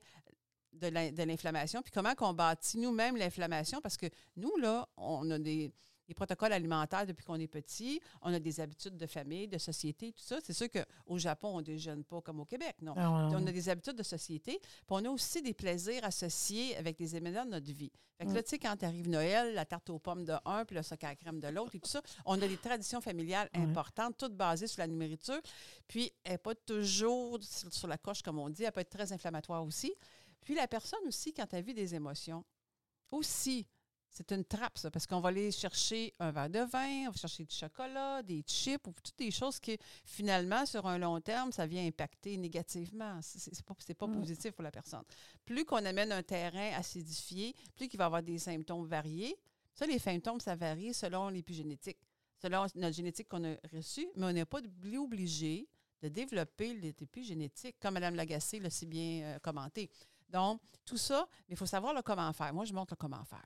de 0.73 0.87
l'in- 0.89 1.13
de 1.13 1.23
l'inflammation, 1.23 1.83
puis 1.83 1.93
comment 1.93 2.15
qu'on 2.15 2.33
bâtit 2.33 2.79
nous-mêmes 2.79 3.17
l'inflammation, 3.17 3.81
parce 3.81 3.97
que 3.97 4.07
nous, 4.37 4.57
là, 4.57 4.89
on 4.97 5.31
a 5.31 5.39
des, 5.39 5.73
protocoles 6.15 6.53
alimentaires 6.53 7.07
depuis 7.07 7.25
qu'on 7.25 7.41
est 7.41 7.47
petit. 7.49 7.99
On 8.21 8.35
a 8.35 8.39
des 8.39 8.61
habitudes 8.61 8.99
de 8.99 9.07
famille, 9.07 9.49
de 9.49 9.57
société, 9.57 10.13
tout 10.13 10.23
ça. 10.23 10.41
C'est 10.45 10.53
sûr 10.53 10.69
qu'au 10.71 11.17
Japon, 11.17 11.53
on 11.55 11.59
ne 11.61 11.63
déjeune 11.65 12.05
pas 12.05 12.21
comme 12.21 12.39
au 12.41 12.45
Québec, 12.45 12.77
non. 12.83 12.93
Ah, 12.99 13.09
ouais, 13.31 13.35
On 13.35 13.47
a 13.47 13.51
des 13.51 13.69
habitudes 13.71 13.97
de 13.97 14.03
société. 14.03 14.59
Puis 14.61 14.69
on 14.91 15.03
a 15.07 15.09
aussi 15.09 15.41
des 15.41 15.55
plaisirs 15.55 16.05
associés 16.05 16.77
avec 16.77 16.99
des 16.99 17.17
événements 17.17 17.47
de 17.47 17.53
notre 17.53 17.73
vie. 17.73 17.91
Fait 18.19 18.27
que 18.27 18.31
Mm. 18.31 18.35
là, 18.35 18.43
tu 18.43 18.49
sais, 18.51 18.59
quand 18.59 18.83
arrive 18.83 19.09
Noël, 19.09 19.55
la 19.55 19.65
tarte 19.65 19.89
aux 19.89 19.99
pommes 19.99 20.27
de 20.27 20.35
un, 20.45 20.67
puis 20.67 20.77
le 20.77 20.83
sucre 20.83 21.07
à 21.07 21.09
la 21.11 21.17
crème 21.17 21.41
de 21.41 21.49
l'autre 21.49 21.75
et 21.77 21.81
tout 21.81 21.89
ça, 21.89 22.03
on 22.27 22.35
a 22.43 22.47
des 22.47 22.59
traditions 22.59 23.01
familiales 23.01 23.49
Ouais. 23.55 23.63
importantes, 23.63 24.15
toutes 24.19 24.37
basées 24.37 24.67
sur 24.67 24.81
la 24.81 24.89
nourriture. 24.89 25.41
Puis 25.89 26.13
elle 26.25 26.33
n'est 26.33 26.39
pas 26.39 26.55
toujours 26.55 27.39
sur 27.43 27.89
la 27.89 27.97
coche, 27.97 28.21
comme 28.21 28.39
on 28.39 28.51
dit. 28.51 28.65
Elle 28.65 28.73
peut 28.73 28.81
être 28.81 28.91
très 28.91 29.15
inflammatoire 29.15 29.65
aussi. 29.65 29.95
Puis 30.45 30.55
la 30.55 30.67
personne 30.69 31.07
aussi, 31.07 31.33
quand 31.33 31.53
elle 31.55 31.65
vit 31.65 31.75
des 31.75 31.95
émotions, 31.95 32.45
aussi, 33.11 33.67
c'est 34.09 34.31
une 34.33 34.45
trappe, 34.45 34.77
ça, 34.77 34.91
parce 34.91 35.07
qu'on 35.07 35.21
va 35.21 35.31
aller 35.31 35.51
chercher 35.51 36.13
un 36.19 36.31
verre 36.33 36.51
de 36.51 36.59
vin, 36.61 37.07
on 37.09 37.11
va 37.11 37.17
chercher 37.17 37.45
du 37.45 37.55
chocolat, 37.55 38.23
des 38.23 38.43
chips, 38.47 38.87
ou 38.87 38.93
toutes 39.03 39.17
des 39.17 39.31
choses 39.31 39.59
qui, 39.59 39.79
finalement, 40.05 40.67
sur 40.67 40.87
un 40.87 40.99
long 40.99 41.19
terme, 41.21 41.51
ça 41.53 41.67
vient 41.67 41.87
impacter 41.87 42.37
négativement. 42.37 43.21
C'est 43.23 43.65
pas, 43.65 43.75
pas 43.99 44.07
Mm. 44.07 44.19
positif 44.21 44.51
pour 44.53 44.65
la 44.65 44.71
personne. 44.71 45.05
Plus 45.47 45.65
qu'on 45.65 45.83
amène 45.85 46.13
un 46.13 46.23
terrain 46.23 46.73
acidifié, 46.75 47.55
plus 47.75 47.89
qu'il 47.89 47.97
va 47.99 48.05
avoir 48.07 48.23
des 48.23 48.39
symptômes 48.39 48.87
variés. 48.87 49.35
Ça, 49.73 49.87
les 49.87 49.99
symptômes, 49.99 50.41
ça 50.41 50.55
varie 50.57 50.93
selon 50.93 51.31
l'épigénétique, 51.31 51.99
selon 52.43 52.67
notre 52.75 52.95
génétique 52.95 53.29
qu'on 53.29 53.45
a 53.51 53.57
reçue, 53.73 54.07
mais 54.17 54.27
on 54.27 54.33
n'est 54.33 54.45
pas 54.45 54.61
obli- 54.61 54.99
obligé 54.99 55.67
de 56.03 56.09
développer 56.09 56.75
l'épigénétique, 56.75 57.77
comme 57.81 57.95
Mme 57.95 58.17
Lagacé 58.17 58.59
l'a 58.61 58.69
si 58.69 58.85
bien 58.85 59.23
euh, 59.23 59.39
commenté. 59.39 59.89
Donc, 60.33 60.61
tout 60.85 60.97
ça, 60.97 61.27
mais 61.49 61.55
il 61.55 61.57
faut 61.57 61.67
savoir 61.67 61.95
le 61.95 62.03
comment 62.03 62.33
faire. 62.33 62.53
Moi, 62.55 62.65
je 62.65 62.73
montre 62.73 62.93
le 62.95 62.97
comment 62.97 63.23
faire. 63.25 63.45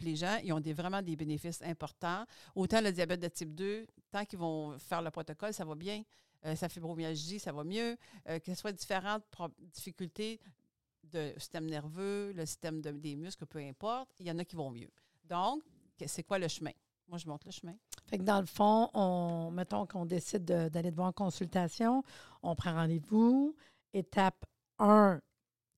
Les 0.00 0.16
gens, 0.16 0.38
ils 0.42 0.52
ont 0.52 0.60
des, 0.60 0.72
vraiment 0.72 1.02
des 1.02 1.16
bénéfices 1.16 1.60
importants. 1.62 2.24
Autant 2.54 2.80
le 2.80 2.92
diabète 2.92 3.20
de 3.20 3.28
type 3.28 3.54
2, 3.54 3.86
tant 4.10 4.24
qu'ils 4.24 4.38
vont 4.38 4.78
faire 4.78 5.02
le 5.02 5.10
protocole, 5.10 5.52
ça 5.52 5.64
va 5.64 5.74
bien. 5.74 6.02
Euh, 6.46 6.56
sa 6.56 6.68
fibromyalgie, 6.68 7.38
ça 7.38 7.52
va 7.52 7.62
mieux. 7.62 7.96
Euh, 8.28 8.38
que 8.38 8.46
ce 8.54 8.60
soit 8.60 8.72
différentes 8.72 9.22
difficultés 9.74 10.40
de 11.04 11.32
système 11.36 11.66
nerveux, 11.66 12.32
le 12.32 12.46
système 12.46 12.80
de- 12.80 12.90
des 12.92 13.16
muscles, 13.16 13.44
peu 13.46 13.58
importe, 13.58 14.08
il 14.20 14.26
y 14.26 14.30
en 14.30 14.38
a 14.38 14.44
qui 14.44 14.56
vont 14.56 14.70
mieux. 14.70 14.90
Donc, 15.24 15.62
c'est 16.06 16.22
quoi 16.22 16.38
le 16.38 16.48
chemin? 16.48 16.72
Moi, 17.08 17.18
je 17.18 17.28
montre 17.28 17.46
le 17.46 17.52
chemin. 17.52 17.74
Fait 18.06 18.16
que 18.18 18.22
dans 18.22 18.40
le 18.40 18.46
fond, 18.46 18.88
on, 18.94 19.50
mettons 19.52 19.86
qu'on 19.86 20.06
décide 20.06 20.44
de- 20.44 20.68
d'aller 20.68 20.90
voir 20.90 21.08
en 21.08 21.12
consultation, 21.12 22.02
on 22.42 22.54
prend 22.56 22.72
rendez-vous. 22.72 23.54
Étape 23.92 24.44
1, 24.78 25.20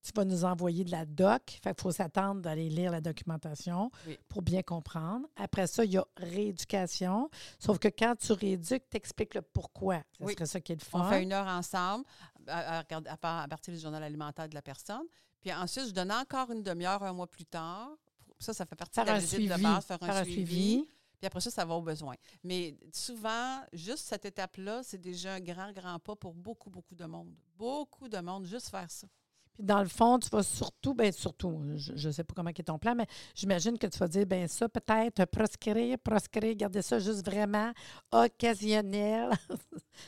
tu 0.05 0.13
vas 0.15 0.25
nous 0.25 0.45
envoyer 0.45 0.85
de 0.85 0.91
la 0.91 1.07
doc. 1.07 1.59
Fait 1.63 1.75
qu'il 1.75 1.83
faut 1.83 1.91
s'attendre 1.91 2.43
d'aller 2.43 2.69
lire 2.69 2.93
la 2.93 3.01
documentation 3.01 3.91
Oui. 4.07 4.19
pour 4.29 4.43
bien 4.43 4.63
comprendre. 4.63 5.27
Après 5.37 5.67
ça, 5.67 5.85
il 5.85 5.93
y 5.93 5.97
a 5.99 6.05
rééducation. 6.17 7.31
Sauf 7.59 7.79
que 7.79 7.89
quand 7.89 8.15
tu 8.17 8.33
rééduques, 8.33 8.85
tu 8.91 8.97
expliques 8.97 9.35
le 9.35 9.43
pourquoi. 9.43 10.03
Ce 10.19 10.25
Oui. 10.25 10.35
serait 10.35 10.47
ça 10.47 10.61
qui 10.61 10.73
est 10.73 10.77
le 10.77 10.87
On 10.99 11.05
fait 11.09 11.23
une 11.23 11.33
heure 11.33 11.47
ensemble 11.47 12.05
à, 12.47 12.79
à 12.79 12.81
regarder- 12.83 13.09
à 13.11 13.17
part- 13.17 13.43
à 13.43 13.49
partir 13.49 13.73
du 13.75 13.81
journal 13.81 14.03
alimentaire 14.03 14.49
de 14.49 14.55
la 14.55 14.63
personne. 14.63 15.05
Puis 15.41 15.53
ensuite, 15.53 15.89
je 15.89 15.93
donne 15.93 16.13
encore 16.13 16.51
une 16.51 16.63
demi-heure 16.63 17.03
un 17.03 17.13
mois 17.13 17.27
plus 17.27 17.45
tard. 17.47 17.91
Ça, 18.39 18.53
ça 18.53 18.67
fait 18.67 18.77
partie 18.77 18.95
Faire 18.95 19.05
de 19.05 19.11
la 19.11 19.19
visite 19.19 19.31
suivi. 19.39 19.49
de 19.49 19.63
base, 19.63 19.85
faire 19.87 20.03
un, 20.03 20.07
Faire 20.07 20.17
un 20.17 20.25
suivi. 20.25 20.47
suivi. 20.47 20.89
Puis 21.19 21.27
après 21.27 21.41
ça, 21.41 21.51
ça 21.51 21.65
va 21.65 21.75
au 21.75 21.81
besoin. 21.83 22.15
Mais 22.43 22.77
souvent, 22.93 23.63
juste 23.73 24.05
cette 24.07 24.27
étape-là, 24.27 24.83
c'est 24.83 25.01
déjà 25.01 25.35
un 25.35 25.41
grand, 25.41 25.73
grand 25.73 25.99
pas 25.99 26.15
pour 26.17 26.35
beaucoup, 26.35 26.69
beaucoup 26.69 26.95
de 26.95 27.05
monde. 27.07 27.33
Beaucoup 27.57 28.09
de 28.09 28.19
monde, 28.19 28.45
juste 28.45 28.69
faire 28.69 28.91
ça. 28.91 29.07
Puis 29.55 29.65
dans 29.65 29.81
le 29.81 29.89
fond, 29.89 30.19
tu 30.19 30.29
vas 30.31 30.43
surtout, 30.43 30.95
bien 30.95 31.13
surtout, 31.13 31.61
je 31.77 32.09
ne 32.09 32.13
sais 32.13 32.25
pas 32.25 32.35
comment 32.35 32.51
est 32.51 32.63
ton 32.63 32.79
plan, 32.79 32.95
mais 32.95 33.07
j'imagine 33.35 33.79
que 33.79 33.87
tu 33.87 33.99
vas 33.99 34.09
dire, 34.09 34.27
ben 34.27 34.49
ça, 34.49 34.69
peut-être 34.69 35.25
proscrire, 35.27 35.97
proscrire, 35.99 36.55
garder 36.57 36.83
ça 36.83 36.99
juste 36.99 37.25
vraiment 37.25 37.73
occasionnel. 38.13 39.31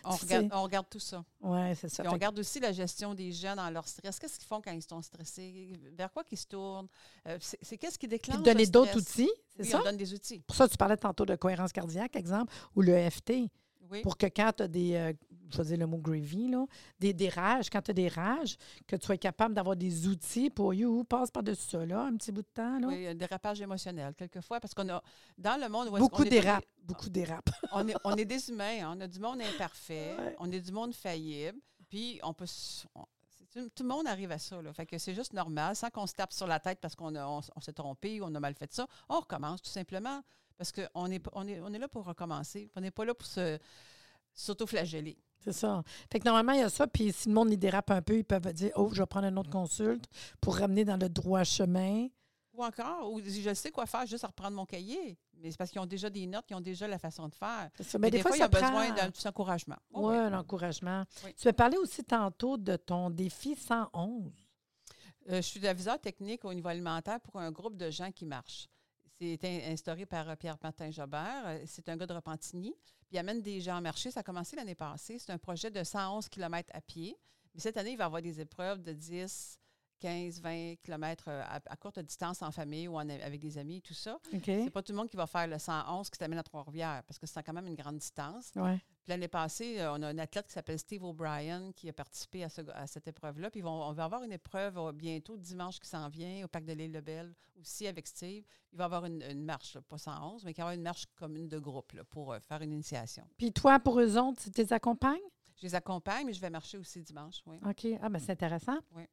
On 0.04 0.10
regarde, 0.10 0.48
sais. 0.48 0.54
on 0.54 0.62
regarde 0.64 0.86
tout 0.90 0.98
ça. 0.98 1.24
oui, 1.42 1.76
c'est 1.76 1.88
ça. 1.88 2.02
Puis 2.02 2.10
on 2.10 2.14
regarde 2.14 2.38
aussi 2.38 2.58
la 2.58 2.72
gestion 2.72 3.14
des 3.14 3.30
gens 3.30 3.54
dans 3.54 3.70
leur 3.70 3.86
stress. 3.86 4.18
Qu'est-ce 4.18 4.38
qu'ils 4.38 4.48
font 4.48 4.60
quand 4.60 4.72
ils 4.72 4.82
sont 4.82 5.00
stressés? 5.00 5.78
Vers 5.96 6.12
quoi 6.12 6.24
qu'ils 6.24 6.38
se 6.38 6.46
tournent? 6.46 6.88
Euh, 7.28 7.38
c'est 7.40 7.78
qu'est-ce 7.78 7.98
qui 7.98 8.08
Puis 8.08 8.18
déclenche 8.18 8.38
te 8.38 8.42
donner 8.42 8.66
d'autres 8.66 8.96
outils, 8.98 9.30
c'est 9.56 9.62
Oui, 9.62 9.68
ça? 9.68 9.80
on 9.80 9.84
donne 9.84 9.96
des 9.96 10.12
outils. 10.12 10.40
Pour 10.40 10.56
ça, 10.56 10.68
tu 10.68 10.76
parlais 10.76 10.96
tantôt 10.96 11.24
de 11.24 11.36
cohérence 11.36 11.72
cardiaque, 11.72 12.16
exemple, 12.16 12.52
ou 12.74 12.82
le 12.82 13.08
FT, 13.10 13.48
Oui. 13.90 14.02
pour 14.02 14.16
que 14.16 14.26
quand 14.26 14.52
tu 14.56 14.62
as 14.64 14.68
des, 14.68 14.94
euh, 14.94 15.12
je 15.50 15.58
vais 15.58 15.64
dire 15.64 15.78
le 15.78 15.86
mot 15.86 15.98
gravy, 15.98 16.48
là, 16.48 16.64
des, 16.98 17.12
des 17.12 17.28
rages, 17.28 17.70
quand 17.70 17.80
tu 17.82 17.90
as 17.92 17.94
des 17.94 18.08
rages, 18.08 18.56
que 18.86 18.96
tu 18.96 19.06
sois 19.06 19.16
capable 19.16 19.54
d'avoir 19.54 19.76
des 19.76 20.06
outils 20.08 20.50
pour, 20.50 20.74
you, 20.74 21.04
passe 21.04 21.30
par-dessus 21.30 21.68
ça, 21.70 21.86
là, 21.86 22.02
un 22.02 22.16
petit 22.16 22.32
bout 22.32 22.42
de 22.42 22.48
temps, 22.52 22.78
là. 22.78 22.88
Oui, 22.88 23.06
un 23.06 23.14
dérapage 23.14 23.60
émotionnel, 23.60 24.14
quelquefois, 24.14 24.58
parce 24.60 24.74
qu'on 24.74 24.88
a, 24.88 25.02
dans 25.38 25.60
le 25.60 25.68
monde 25.68 25.88
où 25.88 25.96
est-ce 25.96 26.00
Beaucoup 26.04 26.24
des- 26.24 26.42
beaucoup 26.82 27.08
d'érapes. 27.08 27.50
on, 27.72 27.86
est, 27.88 27.94
on 28.04 28.14
est 28.16 28.24
des 28.24 28.48
humains, 28.50 28.78
hein, 28.88 28.94
on 28.96 29.00
a 29.00 29.06
du 29.06 29.18
monde 29.20 29.40
imparfait, 29.40 30.14
Ouais. 30.18 30.36
on 30.40 30.50
est 30.50 30.60
du 30.60 30.72
monde 30.72 30.94
faillible, 30.94 31.58
puis 31.88 32.18
on 32.22 32.32
peut. 32.32 32.46
on- 32.94 33.04
tout 33.74 33.82
le 33.84 33.88
monde 33.88 34.06
arrive 34.06 34.30
à 34.32 34.38
ça. 34.38 34.60
Là. 34.60 34.70
Fait 34.74 34.84
que 34.84 34.98
c'est 34.98 35.14
juste 35.14 35.32
normal, 35.32 35.74
sans 35.74 35.88
qu'on 35.88 36.06
se 36.06 36.12
tape 36.12 36.32
sur 36.34 36.46
la 36.46 36.60
tête 36.60 36.78
parce 36.78 36.94
qu'on 36.94 37.14
a- 37.14 37.26
on, 37.26 37.40
on 37.56 37.60
s'est 37.62 37.72
trompé 37.72 38.20
ou 38.20 38.24
on 38.24 38.34
a 38.34 38.40
mal 38.40 38.54
fait 38.54 38.70
ça. 38.74 38.86
On 39.08 39.20
recommence 39.20 39.62
tout 39.62 39.70
simplement 39.70 40.20
parce 40.56 40.72
qu'on 40.72 41.10
est, 41.10 41.22
on 41.32 41.46
est, 41.46 41.60
on 41.60 41.72
est 41.72 41.78
là 41.78 41.88
pour 41.88 42.04
recommencer. 42.04 42.70
On 42.76 42.80
n'est 42.80 42.90
pas 42.90 43.04
là 43.04 43.14
pour 43.14 43.26
se 43.26 43.58
s'auto-flageller. 44.34 45.16
C'est 45.38 45.52
ça. 45.52 45.82
Fait 46.10 46.18
que 46.18 46.24
normalement, 46.24 46.52
il 46.52 46.60
y 46.60 46.62
a 46.62 46.68
ça. 46.68 46.86
Puis 46.86 47.12
si 47.12 47.28
le 47.28 47.34
monde 47.34 47.52
y 47.52 47.56
dérape 47.56 47.90
un 47.90 48.02
peu, 48.02 48.18
ils 48.18 48.24
peuvent 48.24 48.52
dire 48.52 48.72
Oh, 48.76 48.90
je 48.92 49.02
vais 49.02 49.06
prendre 49.06 49.26
une 49.26 49.38
autre 49.38 49.50
consulte 49.50 50.04
pour 50.40 50.56
ramener 50.56 50.84
dans 50.84 50.96
le 50.96 51.08
droit 51.08 51.44
chemin. 51.44 52.08
Ou 52.52 52.64
encore, 52.64 53.12
ou 53.12 53.20
je 53.20 53.52
sais 53.54 53.70
quoi 53.70 53.84
faire 53.84 54.06
juste 54.06 54.24
à 54.24 54.28
reprendre 54.28 54.56
mon 54.56 54.64
cahier. 54.64 55.18
Mais 55.34 55.50
c'est 55.50 55.58
parce 55.58 55.70
qu'ils 55.70 55.80
ont 55.80 55.86
déjà 55.86 56.08
des 56.08 56.26
notes, 56.26 56.46
ils 56.48 56.54
ont 56.54 56.60
déjà 56.60 56.88
la 56.88 56.98
façon 56.98 57.28
de 57.28 57.34
faire. 57.34 57.70
Ça. 57.80 57.98
Mais, 57.98 58.10
des, 58.10 58.22
fois, 58.22 58.30
il 58.34 58.40
y 58.40 58.42
a 58.42 58.48
besoin 58.48 58.90
d'un 58.92 59.10
petit 59.10 59.28
encouragement. 59.28 59.76
Oh, 59.92 60.08
Oui, 60.08 60.16
un 60.16 60.32
encouragement. 60.32 61.04
Oui. 61.24 61.34
Tu 61.36 61.46
m'as 61.46 61.52
parlé 61.52 61.76
aussi 61.76 62.02
tantôt 62.02 62.56
de 62.56 62.76
ton 62.76 63.10
défi 63.10 63.54
111. 63.54 64.32
Euh, 65.28 65.36
je 65.36 65.40
suis 65.40 65.66
aviseur 65.66 66.00
technique 66.00 66.44
au 66.44 66.54
niveau 66.54 66.68
alimentaire 66.68 67.20
pour 67.20 67.38
un 67.38 67.50
groupe 67.50 67.76
de 67.76 67.90
gens 67.90 68.10
qui 68.10 68.24
marchent. 68.24 68.68
C'est 69.20 69.44
in- 69.44 69.72
instauré 69.72 70.04
par 70.06 70.28
euh, 70.28 70.36
Pierre-Martin 70.36 70.90
Jobert. 70.90 71.42
Euh, 71.46 71.62
C'est 71.66 71.88
un 71.88 71.96
gars 71.96 72.06
de 72.06 72.12
Repentigny. 72.14 72.72
Puis 73.06 73.12
il 73.12 73.18
amène 73.18 73.40
des 73.40 73.60
gens 73.60 73.80
marcher. 73.80 74.10
Ça 74.10 74.20
a 74.20 74.22
commencé 74.22 74.56
l'année 74.56 74.74
passée. 74.74 75.18
C'est 75.18 75.32
un 75.32 75.38
projet 75.38 75.70
de 75.70 75.82
111 75.82 76.28
km 76.28 76.70
à 76.74 76.80
pied. 76.80 77.16
Mais 77.54 77.60
cette 77.60 77.76
année, 77.76 77.92
il 77.92 77.96
va 77.96 78.04
y 78.04 78.06
avoir 78.06 78.20
des 78.22 78.40
épreuves 78.40 78.82
de 78.82 78.92
10, 78.92 79.58
15, 80.00 80.40
20 80.40 80.74
km 80.82 81.28
à, 81.28 81.60
à 81.64 81.76
courte 81.76 81.98
distance 82.00 82.42
en 82.42 82.50
famille 82.52 82.88
ou 82.88 82.96
en- 82.96 83.08
avec 83.08 83.40
des 83.40 83.56
amis 83.56 83.76
et 83.78 83.80
tout 83.80 83.94
ça. 83.94 84.18
OK. 84.34 84.42
C'est 84.44 84.70
pas 84.70 84.82
tout 84.82 84.92
le 84.92 84.98
monde 84.98 85.08
qui 85.08 85.16
va 85.16 85.26
faire 85.26 85.46
le 85.46 85.58
111 85.58 86.10
qui 86.10 86.18
t'amène 86.18 86.38
à 86.38 86.42
Trois-Rivières 86.42 87.02
parce 87.06 87.18
que 87.18 87.26
c'est 87.26 87.42
quand 87.42 87.54
même 87.54 87.66
une 87.66 87.74
grande 87.76 87.96
distance. 87.98 88.50
Ouais. 88.56 88.78
L'année 89.08 89.28
passée, 89.28 89.80
euh, 89.80 89.92
on 89.92 90.02
a 90.02 90.08
un 90.08 90.18
athlète 90.18 90.48
qui 90.48 90.52
s'appelle 90.52 90.78
Steve 90.78 91.04
O'Brien 91.04 91.70
qui 91.72 91.88
a 91.88 91.92
participé 91.92 92.42
à, 92.42 92.48
ce- 92.48 92.62
à 92.72 92.86
cette 92.88 93.06
épreuve-là. 93.06 93.50
Puis 93.50 93.60
vont- 93.60 93.82
on 93.84 93.92
va 93.92 94.04
avoir 94.04 94.22
une 94.24 94.32
épreuve 94.32 94.78
euh, 94.78 94.92
bientôt, 94.92 95.36
dimanche 95.36 95.78
qui 95.78 95.88
s'en 95.88 96.08
vient, 96.08 96.44
au 96.44 96.48
parc 96.48 96.64
de 96.64 96.72
l'île 96.72 96.92
Lebel, 96.92 97.32
aussi 97.60 97.86
avec 97.86 98.06
Steve. 98.06 98.44
Il 98.72 98.78
va 98.78 98.84
y 98.84 98.86
avoir 98.86 99.04
une, 99.04 99.22
une 99.22 99.44
marche, 99.44 99.74
là, 99.74 99.82
pas 99.82 99.98
111, 99.98 100.44
mais 100.44 100.50
il 100.50 100.54
va 100.54 100.58
y 100.58 100.62
avoir 100.62 100.74
une 100.74 100.82
marche 100.82 101.06
commune 101.14 101.48
de 101.48 101.58
groupe 101.58 101.92
là, 101.92 102.02
pour 102.04 102.32
euh, 102.32 102.40
faire 102.40 102.60
une 102.62 102.72
initiation. 102.72 103.24
Puis 103.38 103.52
toi, 103.52 103.78
pour 103.78 104.00
eux 104.00 104.18
autres, 104.18 104.42
tu 104.42 104.50
les 104.60 104.72
accompagnes? 104.72 105.20
Je 105.56 105.62
les 105.62 105.74
accompagne, 105.74 106.26
mais 106.26 106.32
je 106.34 106.40
vais 106.40 106.50
marcher 106.50 106.76
aussi 106.76 107.00
dimanche. 107.00 107.40
Oui. 107.46 107.56
OK. 107.64 107.86
Ah, 108.02 108.08
ben 108.10 108.18
c'est 108.18 108.32
intéressant. 108.32 108.76
Oui. 108.94 109.04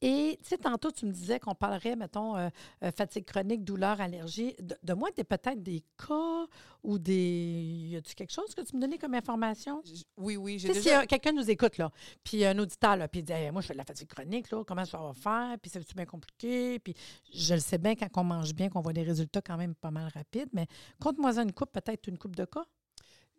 Et, 0.00 0.38
tu 0.42 0.48
sais, 0.50 0.58
tantôt, 0.58 0.90
tu 0.92 1.04
me 1.04 1.10
disais 1.12 1.40
qu'on 1.40 1.54
parlerait, 1.54 1.96
mettons, 1.96 2.36
euh, 2.36 2.48
euh, 2.84 2.90
fatigue 2.92 3.24
chronique, 3.24 3.64
douleur, 3.64 4.00
allergie. 4.00 4.54
De, 4.60 4.76
de 4.82 4.94
moi, 4.94 5.10
des 5.16 5.24
peut-être 5.24 5.62
des 5.62 5.82
cas 6.06 6.46
ou 6.82 6.98
des. 6.98 7.88
Y 7.90 7.96
a-tu 7.96 8.14
quelque 8.14 8.32
chose 8.32 8.54
que 8.54 8.62
tu 8.62 8.76
me 8.76 8.80
donnais 8.80 8.98
comme 8.98 9.14
information? 9.14 9.82
J- 9.84 10.06
Oui, 10.16 10.36
oui, 10.36 10.58
j'ai 10.58 10.68
Tu 10.68 10.74
sais, 10.74 10.80
déjà... 10.80 10.98
si 11.00 11.04
euh, 11.04 11.06
quelqu'un 11.06 11.32
nous 11.32 11.50
écoute, 11.50 11.76
là, 11.78 11.90
puis 12.22 12.44
un 12.44 12.56
auditeur, 12.58 12.96
là, 12.96 13.08
puis 13.08 13.20
il 13.20 13.24
dit 13.24 13.32
Hey, 13.32 13.50
Moi, 13.50 13.60
je 13.62 13.66
fais 13.66 13.74
de 13.74 13.78
la 13.78 13.84
fatigue 13.84 14.08
chronique, 14.08 14.50
là, 14.50 14.62
comment 14.64 14.84
ça 14.84 14.98
va 14.98 15.12
faire? 15.12 15.56
Puis 15.60 15.70
c'est 15.72 15.94
bien 15.96 16.06
compliqué? 16.06 16.78
Puis 16.78 16.94
je 17.34 17.54
le 17.54 17.60
sais 17.60 17.78
bien, 17.78 17.94
quand 17.96 18.08
on 18.16 18.24
mange 18.24 18.54
bien, 18.54 18.68
qu'on 18.68 18.80
voit 18.80 18.92
des 18.92 19.02
résultats 19.02 19.42
quand 19.42 19.56
même 19.56 19.74
pas 19.74 19.90
mal 19.90 20.10
rapides, 20.14 20.50
mais 20.52 20.66
compte-moi 21.02 21.36
une 21.40 21.52
coupe, 21.52 21.72
peut-être 21.72 22.06
une 22.08 22.16
coupe 22.18 22.36
de 22.36 22.44
cas. 22.44 22.64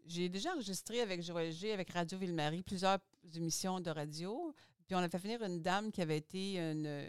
J'ai 0.05 0.27
déjà 0.27 0.53
enregistré 0.53 1.01
avec 1.01 1.21
Joël 1.21 1.51
G, 1.51 1.71
avec 1.71 1.91
Radio 1.91 2.17
Ville-Marie, 2.17 2.63
plusieurs 2.63 2.97
émissions 3.35 3.79
de 3.79 3.91
radio. 3.91 4.53
Puis 4.89 4.95
on 4.95 5.03
a 5.03 5.07
fait 5.07 5.19
venir 5.19 5.43
une 5.43 5.61
dame 5.61 5.91
qui 5.91 6.01
avait 6.01 6.17
été 6.17 6.57
une, 6.57 7.07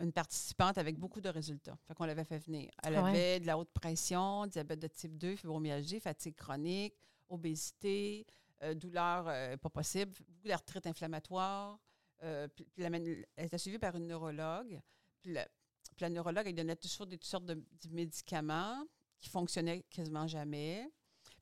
une 0.00 0.12
participante 0.12 0.78
avec 0.78 0.98
beaucoup 0.98 1.20
de 1.20 1.28
résultats. 1.28 1.78
Fait 1.86 1.94
qu'on 1.94 2.06
l'avait 2.06 2.24
fait 2.24 2.40
venir. 2.40 2.72
Elle 2.82 2.96
Ah 2.96 3.04
ouais. 3.04 3.10
avait 3.10 3.38
de 3.38 3.46
la 3.46 3.56
haute 3.56 3.70
pression, 3.70 4.48
diabète 4.48 4.80
de 4.80 4.88
type 4.88 5.16
2, 5.16 5.36
fibromyalgie, 5.36 6.00
fatigue 6.00 6.34
chronique, 6.34 6.96
obésité, 7.28 8.26
euh, 8.64 8.74
douleur 8.74 9.26
euh, 9.28 9.56
pas 9.58 9.70
possible, 9.70 10.10
beaucoup 10.26 10.48
d'arthrite 10.48 10.84
inflammatoire. 10.88 11.78
Euh, 12.24 12.48
puis, 12.48 12.64
puis 12.64 12.82
la 12.82 12.88
elle 12.88 13.26
était 13.46 13.58
suivie 13.58 13.78
par 13.78 13.94
une 13.94 14.08
neurologue. 14.08 14.80
Puis 15.20 15.34
la, 15.34 15.44
puis 15.44 16.00
la 16.00 16.10
neurologue, 16.10 16.48
elle 16.48 16.54
donnait 16.56 16.74
toujours 16.74 17.06
des 17.06 17.16
toutes 17.16 17.30
sortes 17.30 17.46
de, 17.46 17.54
de 17.54 17.88
médicaments 17.92 18.84
qui 19.20 19.28
fonctionnaient 19.28 19.82
quasiment 19.88 20.26
jamais. 20.26 20.90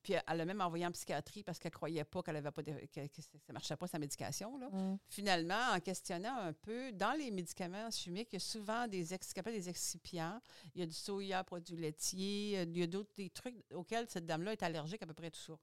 Puis 0.03 0.13
elle 0.13 0.37
l'a 0.37 0.45
même 0.45 0.61
envoyé 0.61 0.85
en 0.85 0.91
psychiatrie 0.91 1.43
parce 1.43 1.59
qu'elle 1.59 1.71
croyait 1.71 2.03
pas 2.03 2.23
qu'elle 2.23 2.35
avait 2.35 2.51
pas 2.51 2.63
de- 2.63 2.71
que, 2.71 3.07
que 3.07 3.21
ça 3.21 3.29
ne 3.49 3.53
marchait 3.53 3.75
pas 3.77 3.87
sa 3.87 3.99
médication. 3.99 4.57
Là. 4.57 4.67
Mm. 4.69 4.97
Finalement, 5.07 5.73
en 5.75 5.79
questionnant 5.79 6.35
un 6.37 6.53
peu, 6.53 6.91
dans 6.91 7.13
les 7.13 7.29
médicaments 7.29 7.89
chimiques, 7.91 8.29
il 8.31 8.35
y 8.35 8.37
a 8.37 8.39
souvent 8.39 8.87
des, 8.87 9.13
ex, 9.13 9.33
des 9.45 9.69
excipients. 9.69 10.39
Il 10.73 10.81
y 10.81 10.83
a 10.83 10.87
du 10.87 10.93
soya, 10.93 11.43
produits 11.43 11.75
laitiers, 11.77 12.59
euh, 12.59 12.65
il 12.67 12.77
y 12.79 12.83
a 12.83 12.87
d'autres 12.87 13.11
des 13.15 13.29
trucs 13.29 13.55
auxquels 13.73 14.07
cette 14.09 14.25
dame-là 14.25 14.53
est 14.53 14.63
allergique, 14.63 15.01
à 15.03 15.05
peu 15.05 15.13
près 15.13 15.29
tout 15.29 15.39
ça. 15.39 15.53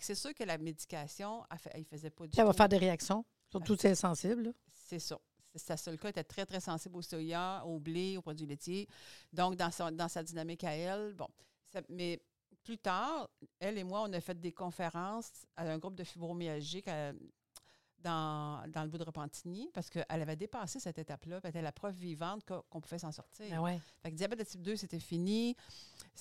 C'est 0.00 0.14
sûr 0.14 0.32
que 0.34 0.44
la 0.44 0.58
médication, 0.58 1.44
elle 1.72 1.80
ne 1.80 1.84
faisait 1.84 2.10
pas 2.10 2.26
du 2.26 2.38
elle 2.38 2.46
va 2.46 2.52
faire 2.52 2.68
des 2.68 2.76
réactions, 2.78 3.24
surtout 3.50 3.74
si 3.76 3.86
elle 3.86 3.92
est 3.92 3.96
sensible. 3.96 4.52
C'est 4.68 5.00
ça. 5.00 5.18
Sa 5.56 5.76
seule 5.76 5.98
cas 5.98 6.10
était 6.10 6.22
très, 6.22 6.46
très 6.46 6.60
sensible 6.60 6.96
au 6.98 7.02
soya, 7.02 7.64
au 7.66 7.80
blé, 7.80 8.16
aux 8.16 8.22
produits 8.22 8.46
laitiers. 8.46 8.86
Donc, 9.32 9.56
dans, 9.56 9.72
son- 9.72 9.90
dans 9.90 10.06
sa 10.06 10.22
dynamique 10.22 10.62
à 10.62 10.70
elle, 10.72 11.14
bon. 11.14 11.26
ça- 11.72 11.80
mais 11.88 12.20
plus 12.68 12.76
tard, 12.76 13.30
elle 13.60 13.78
et 13.78 13.84
moi, 13.84 14.02
on 14.06 14.12
a 14.12 14.20
fait 14.20 14.38
des 14.38 14.52
conférences 14.52 15.30
à 15.56 15.62
un 15.70 15.78
groupe 15.78 15.94
de 15.94 16.04
fibromyalgiques 16.04 16.86
à- 16.88 17.12
dans, 18.00 18.62
dans 18.68 18.82
le 18.82 18.88
bout 18.88 18.98
de 18.98 19.04
Repentigny 19.04 19.70
parce 19.72 19.88
qu'elle 19.88 20.04
avait 20.08 20.36
dépassé 20.36 20.78
cette 20.78 20.98
étape-là. 20.98 21.40
Elle 21.42 21.48
était 21.50 21.62
la 21.62 21.72
preuve 21.72 21.94
vivante 21.94 22.44
qu'on 22.44 22.80
pouvait 22.80 22.98
s'en 22.98 23.10
sortir. 23.10 23.46
Ben 23.50 23.58
ouais. 23.60 23.80
Fait 24.02 24.10
que 24.10 24.16
diabète 24.16 24.38
de 24.40 24.44
type 24.44 24.60
2, 24.62 24.76
c'était 24.76 25.00
fini. 25.00 25.56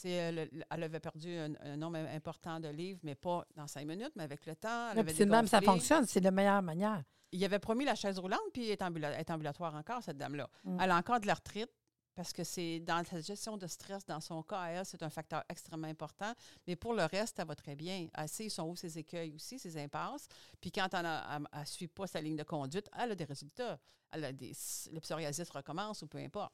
Euh, 0.06 0.32
le- 0.32 0.50
le- 0.58 0.64
elle 0.72 0.84
avait 0.84 1.02
perdu 1.02 1.36
un, 1.38 1.54
un 1.62 1.76
nombre 1.76 1.98
important 1.98 2.62
de 2.62 2.70
livres, 2.70 3.00
mais 3.04 3.14
pas 3.16 3.46
dans 3.56 3.68
cinq 3.68 3.86
minutes, 3.86 4.14
mais 4.16 4.24
avec 4.24 4.46
le 4.46 4.56
temps. 4.56 4.92
Elle 4.92 5.00
avait 5.00 5.04
puis 5.12 5.18
c'est 5.18 5.26
de 5.26 5.32
même, 5.32 5.48
ça 5.48 5.60
fonctionne. 5.62 6.06
C'est 6.08 6.22
la 6.22 6.32
meilleure 6.32 6.62
manière. 6.64 7.04
Il 7.34 7.44
avait 7.44 7.60
promis 7.60 7.84
la 7.84 7.94
chaise 7.96 8.18
roulante, 8.20 8.40
puis 8.54 8.68
elle 8.68 8.72
est, 8.72 8.82
ambula- 8.82 9.12
elle 9.14 9.20
est 9.20 9.30
ambulatoire 9.30 9.76
encore, 9.76 10.02
cette 10.02 10.18
dame-là. 10.18 10.50
Mm. 10.64 10.78
Elle 10.82 10.92
a 10.92 10.96
encore 10.96 11.20
de 11.20 11.28
l'arthrite 11.28 11.70
parce 12.18 12.34
que 12.34 12.44
c'est 12.44 12.80
dans 12.80 13.06
sa 13.06 13.22
gestion 13.22 13.58
de 13.58 13.68
stress, 13.68 14.04
dans 14.04 14.20
son 14.20 14.42
cas, 14.42 14.58
à 14.58 14.70
elle, 14.72 14.86
c'est 14.88 15.04
un 15.04 15.10
facteur 15.10 15.44
extrêmement 15.48 15.88
important. 15.88 16.34
Mais 16.66 16.76
pour 16.76 16.96
le 16.96 17.06
reste, 17.06 17.38
elle 17.38 17.46
va 17.46 17.54
très 17.54 17.76
bien. 17.76 18.08
Elle 18.12 18.28
sait, 18.28 18.50
sont 18.50 18.64
où 18.64 18.76
ses 18.76 18.98
écueils 18.98 19.32
aussi, 19.34 19.60
ses 19.60 19.78
impasses. 19.78 20.28
Puis 20.60 20.72
quand 20.72 20.88
elle 20.96 21.06
ne 21.06 21.66
suit 21.66 21.88
pas 21.88 22.08
sa 22.08 22.20
ligne 22.20 22.36
de 22.36 22.42
conduite, 22.42 22.90
elle 23.00 23.12
a 23.12 23.16
des 23.16 23.24
résultats. 23.24 23.78
Elle 24.12 24.26
a 24.26 24.32
des, 24.32 24.52
le 24.92 25.00
psoriasis 25.00 25.48
recommence 25.52 26.02
ou 26.02 26.08
peu 26.08 26.18
importe. 26.18 26.54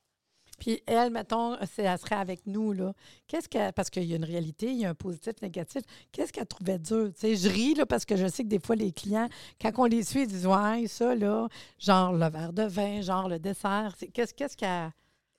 Puis 0.59 0.83
elle, 0.85 1.11
mettons, 1.11 1.57
elle 1.57 1.97
serait 1.97 2.15
avec 2.15 2.45
nous, 2.45 2.73
là. 2.73 2.93
Qu'est-ce 3.27 3.47
que 3.47 3.71
parce 3.71 3.89
qu'il 3.89 4.03
y 4.03 4.11
a 4.11 4.17
une 4.17 4.25
réalité, 4.25 4.69
il 4.69 4.79
y 4.79 4.85
a 4.85 4.89
un 4.89 4.95
positif, 4.95 5.41
négatif. 5.41 5.83
Qu'est-ce 6.11 6.33
qu'elle 6.33 6.45
trouvait 6.45 6.77
dur? 6.77 7.09
Tu 7.13 7.21
sais, 7.21 7.35
je 7.37 7.47
ris, 7.47 7.73
là, 7.75 7.85
parce 7.85 8.03
que 8.03 8.17
je 8.17 8.27
sais 8.27 8.43
que 8.43 8.49
des 8.49 8.59
fois, 8.59 8.75
les 8.75 8.91
clients, 8.91 9.29
quand 9.61 9.71
on 9.77 9.85
les 9.85 10.03
suit, 10.03 10.23
ils 10.23 10.27
disent 10.27 10.45
Ouais, 10.45 10.87
ça, 10.87 11.15
là, 11.15 11.47
genre 11.79 12.11
le 12.11 12.29
verre 12.29 12.51
de 12.51 12.63
vin, 12.63 12.99
genre 12.99 13.29
le 13.29 13.39
dessert. 13.39 13.95
Qu'est-ce 14.13 14.57
qu'elle. 14.57 14.91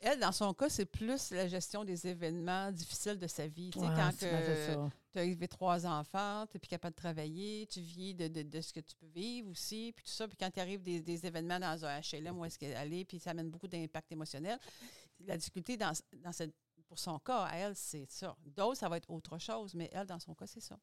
Elle, 0.06 0.20
dans 0.20 0.32
son 0.32 0.52
cas, 0.54 0.68
c'est 0.68 0.84
plus 0.86 1.30
la 1.30 1.48
gestion 1.48 1.84
des 1.84 2.06
événements 2.06 2.70
difficiles 2.70 3.18
de 3.18 3.26
sa 3.26 3.46
vie. 3.46 3.70
Tu 3.70 3.78
sais, 3.78 3.86
Ouais, 3.86 3.94
quand 3.96 4.10
tu 5.12 5.18
as 5.18 5.24
élevé 5.24 5.48
trois 5.48 5.86
enfants, 5.86 6.46
tu 6.46 6.56
n'es 6.56 6.60
plus 6.60 6.68
capable 6.68 6.94
de 6.94 7.00
travailler, 7.00 7.66
tu 7.68 7.80
vis 7.80 8.14
de, 8.14 8.28
de- 8.28 8.42
de 8.42 8.60
ce 8.60 8.72
que 8.72 8.80
tu 8.80 8.94
peux 8.96 9.06
vivre 9.06 9.50
aussi, 9.50 9.92
puis 9.96 10.04
tout 10.04 10.10
ça. 10.10 10.28
Puis 10.28 10.36
quand 10.36 10.50
il 10.54 10.60
arrive 10.60 10.82
des, 10.82 11.00
des 11.00 11.24
événements 11.26 11.58
dans 11.58 11.84
un 11.84 12.00
HLM, 12.00 12.38
où 12.38 12.44
est-ce 12.44 12.58
qu'elle 12.58 12.92
est 12.92 13.04
puis 13.04 13.18
ça 13.18 13.30
amène 13.30 13.50
beaucoup 13.50 13.68
d'impact 13.68 14.12
émotionnel. 14.12 14.58
La 15.20 15.36
difficulté 15.36 15.76
dans, 15.76 15.92
dans 16.22 16.32
cette, 16.32 16.52
pour 16.86 16.98
son 16.98 17.18
cas, 17.20 17.44
à 17.44 17.56
elle, 17.56 17.74
c'est 17.76 18.04
ça. 18.10 18.36
D'autres, 18.44 18.76
ça 18.78 18.88
va 18.88 18.96
être 18.98 19.08
autre 19.10 19.38
chose, 19.38 19.74
mais 19.74 19.88
elle, 19.92 20.06
dans 20.06 20.18
son 20.20 20.34
cas, 20.34 20.46
c'est 20.46 20.60
ça. 20.60 20.76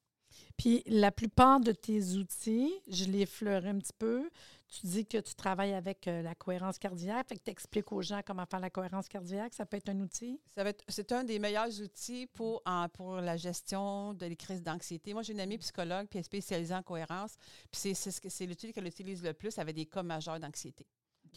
Puis 0.58 0.84
la 0.86 1.12
plupart 1.12 1.60
de 1.60 1.72
tes 1.72 2.14
outils, 2.14 2.72
je 2.90 3.06
les 3.06 3.22
effleurais 3.22 3.70
un 3.70 3.80
petit 3.80 3.94
peu. 3.98 4.30
Tu 4.68 4.88
dis 4.88 5.06
que 5.06 5.18
tu 5.18 5.36
travailles 5.36 5.74
avec 5.74 6.08
euh, 6.08 6.22
la 6.22 6.34
cohérence 6.34 6.80
cardiaque, 6.80 7.28
fait 7.28 7.36
que 7.36 7.44
tu 7.44 7.52
expliques 7.52 7.92
aux 7.92 8.02
gens 8.02 8.22
comment 8.26 8.46
faire 8.46 8.62
la 8.62 8.70
cohérence 8.70 9.10
cardiaque. 9.10 9.54
Ça 9.54 9.66
peut 9.66 9.76
être 9.76 9.90
un 9.90 10.00
outil? 10.00 10.40
C'est 10.88 11.12
un 11.12 11.26
des 11.26 11.40
meilleurs 11.40 11.82
outils 11.82 12.28
pour, 12.28 12.62
la 12.66 13.36
gestion 13.36 14.14
de 14.14 14.26
les 14.26 14.38
crises 14.38 14.64
d'anxiété. 14.64 15.14
Moi, 15.14 15.24
j'ai 15.24 15.34
une 15.34 15.42
amie 15.42 15.58
psychologue 15.58 16.08
puis 16.10 16.20
est 16.20 16.24
spécialisée 16.24 16.74
en 16.74 16.84
cohérence. 16.84 17.36
Puis 17.70 17.82
c'est, 17.82 17.94
c'est, 17.94 18.30
c'est 18.30 18.46
l'outil 18.46 18.72
qu'elle 18.72 18.88
utilise 18.88 19.22
le 19.24 19.34
plus 19.34 19.58
avec 19.60 19.76
des 19.76 19.86
cas 19.86 20.04
majeurs 20.04 20.40
d'anxiété. 20.40 20.86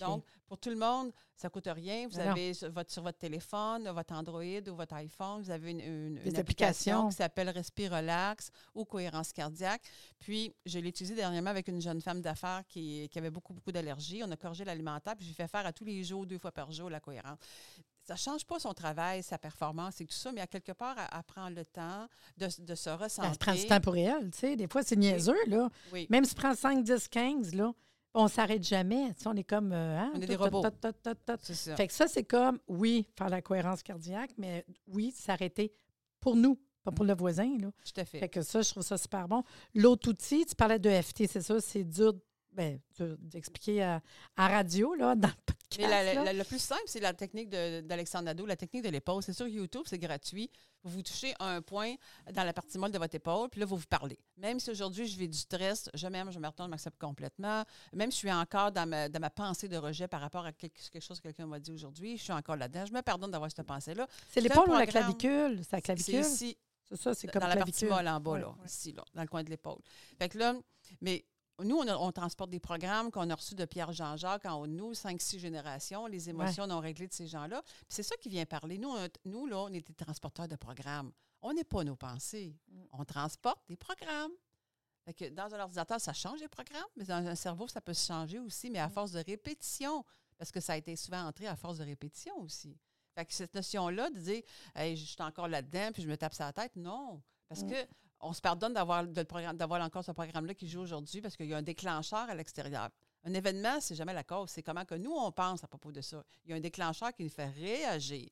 Donc, 0.01 0.25
pour 0.47 0.59
tout 0.59 0.71
le 0.71 0.77
monde, 0.77 1.13
ça 1.37 1.49
ne 1.49 1.51
coûte 1.51 1.69
rien. 1.69 2.07
Vous 2.09 2.19
non. 2.19 2.31
avez 2.31 2.55
sur 2.55 2.71
votre, 2.71 2.91
sur 2.91 3.03
votre 3.03 3.19
téléphone, 3.19 3.89
votre 3.91 4.15
Android 4.15 4.43
ou 4.43 4.75
votre 4.75 4.95
iPhone, 4.95 5.43
vous 5.43 5.51
avez 5.51 5.73
une, 5.73 6.19
application 6.37 7.09
qui 7.09 7.17
s'appelle 7.17 7.51
Respirelax 7.51 8.51
ou 8.75 8.85
Cohérence 8.85 9.33
cardiaque. 9.33 9.83
Puis, 10.19 10.55
je 10.67 10.79
l'ai 10.79 10.89
utilisée 10.89 11.15
dernièrement 11.15 11.51
avec 11.51 11.69
une 11.69 11.81
jeune 11.81 12.01
femme 12.01 12.21
d'affaires 12.21 12.63
qui, 12.69 13.09
qui 13.11 13.19
avait 13.19 13.31
beaucoup, 13.31 13.55
beaucoup 13.55 13.73
d'allergies. 13.73 14.23
On 14.25 14.31
a 14.31 14.37
corrigé 14.37 14.65
l'alimentaire, 14.65 15.17
puis 15.17 15.27
j'ai 15.27 15.35
fait 15.35 15.49
faire 15.49 15.67
à 15.67 15.73
tous 15.73 15.85
les 15.85 16.05
jours, 16.05 16.27
deux 16.27 16.39
fois 16.39 16.53
par 16.53 16.71
jour, 16.71 16.91
la 16.91 17.01
cohérence. 17.01 17.39
Ça 18.05 18.15
ne 18.15 18.19
change 18.19 18.45
pas 18.45 18.59
son 18.59 18.75
travail, 18.75 19.23
sa 19.23 19.39
performance 19.39 19.99
et 20.03 20.05
tout 20.05 20.15
ça, 20.15 20.31
mais 20.31 20.43
à 20.43 20.47
quelque 20.47 20.73
part, 20.73 20.95
elle, 20.99 21.09
elle 21.11 21.23
prend 21.23 21.49
le 21.49 21.65
temps 21.65 22.07
de, 22.37 22.49
de 22.59 22.75
se 22.75 22.91
recentrer. 22.91 23.31
Elle 23.33 23.39
prend 23.39 23.55
du 23.55 23.67
temps 23.67 23.81
pour 23.81 23.97
elle, 23.97 24.31
tu 24.31 24.39
sais. 24.41 24.57
Des 24.57 24.69
fois, 24.69 24.83
c'est 24.83 24.97
niaiseux, 24.97 25.35
là. 25.47 25.71
Oui. 25.91 26.07
Même 26.11 26.25
si 26.25 26.35
tu 26.35 26.41
prends 26.41 26.55
5, 26.55 26.85
10, 26.85 27.09
15, 27.09 27.55
là, 27.55 27.73
on 28.15 28.29
s'arrête 28.29 28.63
jamais. 28.65 29.13
Tu 29.15 29.23
sais, 29.23 29.29
on 29.29 29.35
est 29.35 29.45
comme. 29.45 29.73
euh, 29.73 29.99
hein, 29.99 30.13
On 30.15 30.21
est 30.21 30.27
des 30.27 30.37
robots. 30.37 30.63
C'est 31.43 31.55
ça. 31.55 31.77
Fait 31.77 31.87
que 31.87 31.93
ça, 31.93 32.07
c'est 32.09 32.25
comme, 32.25 32.59
oui, 32.69 33.07
faire 33.17 33.29
la 33.29 33.43
cohérence 33.43 33.83
cardiaque, 33.83 34.31
mais 34.39 34.65
oui, 34.87 35.13
s'arrêter 35.15 35.73
pour 36.21 36.37
nous, 36.37 36.59
pas 36.83 36.93
pour 36.93 37.05
le 37.05 37.15
voisin, 37.15 37.57
là. 37.61 37.71
Tout 37.85 38.01
à 38.01 38.05
fait. 38.05 38.19
Fait 38.21 38.29
que 38.29 38.43
ça, 38.43 38.63
je 38.63 38.71
trouve 38.71 38.83
ça 38.83 38.97
super 38.97 39.29
bon. 39.29 39.43
L'autre 39.75 40.09
outil, 40.11 40.47
tu 40.47 40.55
parlais 40.55 40.79
de 40.79 40.89
FT, 40.91 41.27
c'est 41.29 41.43
ça, 41.43 41.61
c'est 41.61 41.85
dur, 41.85 42.15
ben, 42.53 42.79
d'expliquer 43.19 43.83
à, 43.83 44.01
à 44.37 44.49
radio, 44.49 44.95
là, 44.95 45.15
dans 45.17 45.31
Mais 45.83 45.89
la- 45.89 46.03
la- 46.05 46.15
là. 46.15 46.25
la- 46.25 46.33
le 46.33 46.45
plus 46.45 46.59
simple, 46.61 46.83
c'est 46.87 47.01
la 47.01 47.13
technique 47.13 47.49
d'Alexandre 47.51 48.25
Nadeau, 48.25 48.47
la 48.47 48.57
technique 48.57 48.85
de 48.85 48.89
l'épaule. 48.91 49.23
C'est 49.23 49.33
sur 49.33 49.47
YouTube, 49.49 49.83
c'est 49.87 49.99
gratuit. 49.99 50.51
Vous 50.83 50.91
vous 50.91 51.03
touchez 51.03 51.35
un 51.41 51.63
point 51.63 51.95
dans 52.33 52.45
la 52.45 52.53
partie 52.53 52.77
molle 52.79 52.93
de 52.93 52.99
votre 52.99 53.15
épaule, 53.15 53.49
puis 53.49 53.61
là, 53.61 53.67
vous 53.67 53.77
vous 53.77 53.87
parlez. 53.89 54.19
Même 54.37 54.61
si 54.61 54.71
aujourd'hui, 54.71 55.07
je 55.07 55.17
vis 55.19 55.29
du 55.29 55.39
stress, 55.39 55.89
je 55.95 56.07
m'aime, 56.09 56.31
je 56.31 56.39
me 56.39 56.47
retourne, 56.47 56.69
je 56.69 56.71
m'accepte 56.73 56.99
complètement. 57.01 57.65
Même 57.95 58.11
si 58.11 58.17
je 58.17 58.19
suis 58.29 58.33
encore 58.33 58.71
dans 58.73 58.87
ma, 58.89 59.09
dans 59.09 59.21
ma 59.21 59.31
pensée 59.31 59.69
de 59.69 59.77
rejet 59.77 60.09
par 60.09 60.21
rapport 60.21 60.45
à 60.45 60.53
quelque, 60.53 60.79
quelque 60.91 61.03
chose 61.03 61.19
que 61.21 61.29
quelqu'un 61.29 61.47
m'a 61.47 61.59
dit 61.59 61.73
aujourd'hui, 61.73 62.19
je 62.19 62.23
suis 62.25 62.33
encore 62.33 62.57
là-dedans. 62.57 62.85
Je 62.87 62.93
me 62.93 63.01
pardonne 63.03 63.31
d'avoir 63.31 63.51
cette 63.51 63.67
pensée-là. 63.67 64.07
c'est 64.29 64.35
c'est 64.35 64.41
l'épaule 64.43 64.69
ou 64.69 64.75
la 64.79 64.87
clavicule? 64.87 65.61
C'est 65.63 65.73
la 65.73 65.79
C'est 65.79 65.83
clavicule? 65.83 66.21
ici, 66.21 66.59
C'est 66.87 66.97
ça, 67.01 67.15
c'est 67.15 67.29
comme 67.29 67.41
dans 67.41 67.49
la 67.49 67.57
partie 67.57 67.87
molle 67.87 68.07
en 68.09 68.21
bas, 68.21 68.39
là, 68.39 68.55
ici, 68.67 68.93
là, 68.93 69.03
dans 69.15 69.23
le 69.23 69.29
coin 69.29 69.43
de 69.43 69.49
l'épaule. 69.49 69.79
Fait 70.19 70.29
que 70.29 70.37
là, 70.37 70.55
mais 71.01 71.25
nous, 71.63 71.77
on, 71.77 71.87
a- 71.87 71.97
on 71.97 72.11
transporte 72.13 72.51
des 72.51 72.61
programmes 72.61 73.11
qu'on 73.11 73.29
a 73.31 73.35
reçus 73.35 73.55
de 73.55 73.65
Pierre 73.65 73.93
Jean-Jacques 73.93 74.45
en 74.47 74.61
haut 74.61 74.67
de 74.67 74.73
nous, 74.73 74.95
cinq, 74.95 75.21
six 75.21 75.39
générations, 75.39 76.07
les 76.07 76.29
émotions 76.31 76.67
non 76.67 76.81
réglées 76.81 77.07
de 77.09 77.13
ces 77.13 77.27
gens-là. 77.27 77.63
Puis 77.63 77.75
c'est 77.91 78.03
ça 78.03 78.17
qui 78.17 78.29
vient 78.29 78.45
parler. 78.47 78.79
Nous, 78.79 78.89
on- 78.91 79.09
nous, 79.25 79.47
là, 79.47 79.59
on 79.59 79.69
est 79.73 79.87
des 79.87 79.95
transporteurs 79.95 80.49
de 80.49 80.57
programmes. 80.57 81.13
On 81.43 81.53
n'est 81.53 81.65
pas 81.65 81.85
nos 81.85 81.97
pensées. 81.97 82.57
Mm. 82.69 82.83
On 82.93 83.05
transporte 83.05 83.61
des 83.69 83.77
programmes. 83.77 84.33
Fait 85.05 85.13
que 85.15 85.29
dans 85.29 85.55
un 85.55 85.61
ordinateur, 85.61 86.01
ça 86.01 86.13
change 86.15 86.41
les 86.41 86.49
programmes, 86.49 86.89
mais 86.97 87.05
dans 87.05 87.25
un 87.27 87.35
cerveau, 87.35 87.69
ça 87.69 87.81
peut 87.81 87.93
se 87.95 88.07
changer 88.07 88.39
aussi, 88.39 88.71
mais 88.71 88.79
à 88.79 88.89
Mm. 88.89 88.93
force 88.93 89.13
de 89.13 89.23
répétition, 89.23 90.05
parce 90.39 90.51
que 90.51 90.61
ça 90.61 90.73
a 90.73 90.77
été 90.77 90.97
souvent 90.97 91.23
entré 91.27 91.47
à 91.47 91.55
force 91.57 91.79
de 91.79 91.85
répétition 91.85 92.37
aussi. 92.41 92.77
Fait 93.15 93.25
que 93.27 93.33
cette 93.33 93.55
notion-là 93.55 94.11
de 94.11 94.19
dire, 94.19 94.43
hey, 94.75 94.97
je 94.97 95.05
suis 95.05 95.23
encore 95.23 95.47
là-dedans, 95.47 95.91
puis 95.93 96.03
je 96.03 96.09
me 96.09 96.17
tape 96.17 96.35
sur 96.35 96.45
la 96.45 96.53
tête, 96.53 96.75
non. 96.75 97.23
Parce 97.49 97.63
Mm. 97.63 97.71
que 97.71 97.77
on 98.21 98.33
se 98.33 98.41
pardonne 98.41 98.73
d'avoir 98.73 99.83
encore 99.85 100.03
ce 100.05 100.13
programme-là 100.13 100.55
qui 100.55 100.67
joue 100.69 100.81
aujourd'hui 100.81 101.21
parce 101.21 101.37
qu'il 101.37 101.47
y 101.47 101.53
a 101.55 101.59
un 101.59 101.63
déclencheur 101.63 102.21
à 102.31 102.35
l'extérieur. 102.35 102.89
Un 103.25 103.35
événement, 103.35 103.81
c'est 103.81 103.95
jamais 103.95 104.15
la 104.15 104.25
cause. 104.25 104.51
C'est 104.51 104.63
comment 104.63 104.85
que 104.87 104.95
nous, 104.95 105.13
on 105.13 105.31
pense 105.31 105.63
à 105.63 105.69
propos 105.69 105.93
de 105.93 106.01
ça. 106.01 106.25
Il 106.45 106.51
y 106.51 106.55
a 106.55 106.57
un 106.57 106.61
déclencheur 106.61 107.13
qui 107.15 107.23
nous 107.23 107.29
fait 107.31 107.49
réagir. 107.51 108.29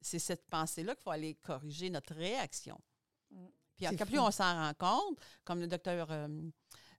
C'est 0.00 0.20
cette 0.20 0.46
pensée-là 0.48 0.94
qu'il 0.94 1.02
faut 1.02 1.10
aller 1.10 1.34
corriger 1.36 1.90
notre 1.90 2.14
réaction. 2.14 2.78
Mm. 3.30 3.46
Puis 3.76 3.86
C'est 3.86 3.94
encore 3.94 4.06
plus 4.06 4.18
on 4.20 4.30
s'en 4.30 4.54
rend 4.54 4.72
compte, 4.74 5.18
comme 5.44 5.60
le 5.60 5.66
docteur, 5.66 6.06
euh, 6.10 6.28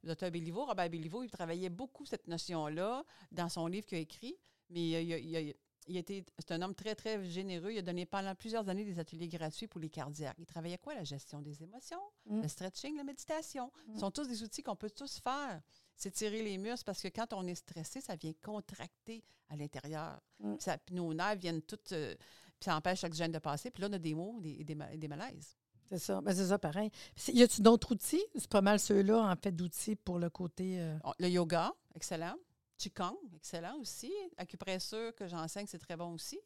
le 0.03 0.09
docteur 0.09 0.29
Béliveau, 0.29 0.65
Robert 0.65 0.89
Béliveau, 0.89 1.23
il 1.23 1.31
travaillait 1.31 1.69
beaucoup 1.69 2.05
cette 2.05 2.27
notion-là 2.27 3.03
dans 3.31 3.49
son 3.49 3.67
livre 3.67 3.85
qu'il 3.87 3.97
a 3.97 4.01
écrit. 4.01 4.35
Mais 4.69 4.81
il, 4.89 4.95
a- 5.13 5.17
il 5.17 5.37
a- 5.51 5.53
il 5.87 5.97
était, 5.97 6.23
c'est 6.39 6.51
un 6.51 6.61
homme 6.61 6.75
très, 6.75 6.95
très 6.95 7.23
généreux. 7.25 7.71
Il 7.71 7.77
a 7.77 7.81
donné 7.81 8.05
pendant 8.05 8.33
plusieurs 8.35 8.67
années 8.69 8.85
des 8.85 8.99
ateliers 8.99 9.27
gratuits 9.27 9.67
pour 9.67 9.79
les 9.79 9.89
cardiaques. 9.89 10.35
Il 10.39 10.45
travaillait 10.45 10.77
quoi? 10.77 10.93
La 10.93 11.03
gestion 11.03 11.41
des 11.41 11.63
émotions, 11.63 12.01
Mm. 12.25 12.41
le 12.41 12.47
stretching, 12.47 12.95
la 12.97 13.03
méditation? 13.03 13.71
Mm. 13.87 13.93
Ce 13.95 13.99
sont 14.01 14.11
tous 14.11 14.27
des 14.27 14.43
outils 14.43 14.63
qu'on 14.63 14.75
peut 14.75 14.89
tous 14.89 15.19
faire. 15.19 15.61
C'est 15.95 16.11
tirer 16.11 16.43
les 16.43 16.57
muscles 16.57 16.83
parce 16.85 17.01
que 17.01 17.07
quand 17.07 17.33
on 17.33 17.45
est 17.47 17.55
stressé, 17.55 18.01
ça 18.01 18.15
vient 18.15 18.33
contracter 18.43 19.23
à 19.49 19.55
l'intérieur. 19.55 20.19
Mm. 20.39 20.53
Puis 20.55 20.63
ça- 20.63 20.77
puis 20.77 20.95
nos 20.95 21.13
nerfs 21.13 21.35
viennent 21.37 21.61
toutes. 21.61 21.91
euh, 21.93 22.15
puis 22.59 22.65
ça 22.65 22.75
empêche 22.75 23.03
l'oxygène 23.03 23.31
de 23.31 23.39
passer. 23.39 23.69
Puis 23.71 23.81
là, 23.81 23.87
on 23.89 23.93
a 23.93 23.99
des 23.99 24.13
maux 24.15 24.39
des, 24.41 24.63
des, 24.63 24.75
ma- 24.75 24.95
des 24.95 25.07
malaises. 25.07 25.55
C'est 25.89 25.99
ça. 25.99 26.19
Ben, 26.21 26.35
c'est 26.35 26.47
ça, 26.47 26.59
pareil. 26.59 26.89
Y 27.29 27.43
a-tu 27.43 27.61
d'autres 27.61 27.93
outils? 27.93 28.23
C'est 28.35 28.49
pas 28.49 28.61
mal 28.61 28.77
ceux-là, 28.79 29.19
en 29.31 29.35
fait, 29.41 29.53
d'outils 29.55 29.95
pour 29.95 30.19
le 30.19 30.29
côté. 30.29 30.81
euh, 30.81 30.97
Le 31.19 31.29
yoga, 31.29 31.71
excellent. 31.95 32.35
Qigong, 32.77 33.17
excellent 33.35 33.77
aussi. 33.79 34.13
Acupressure 34.37 35.13
que 35.15 35.27
j'enseigne, 35.27 35.65
c'est 35.67 35.79
très 35.79 35.95
bon 35.95 36.13
aussi. 36.13 36.39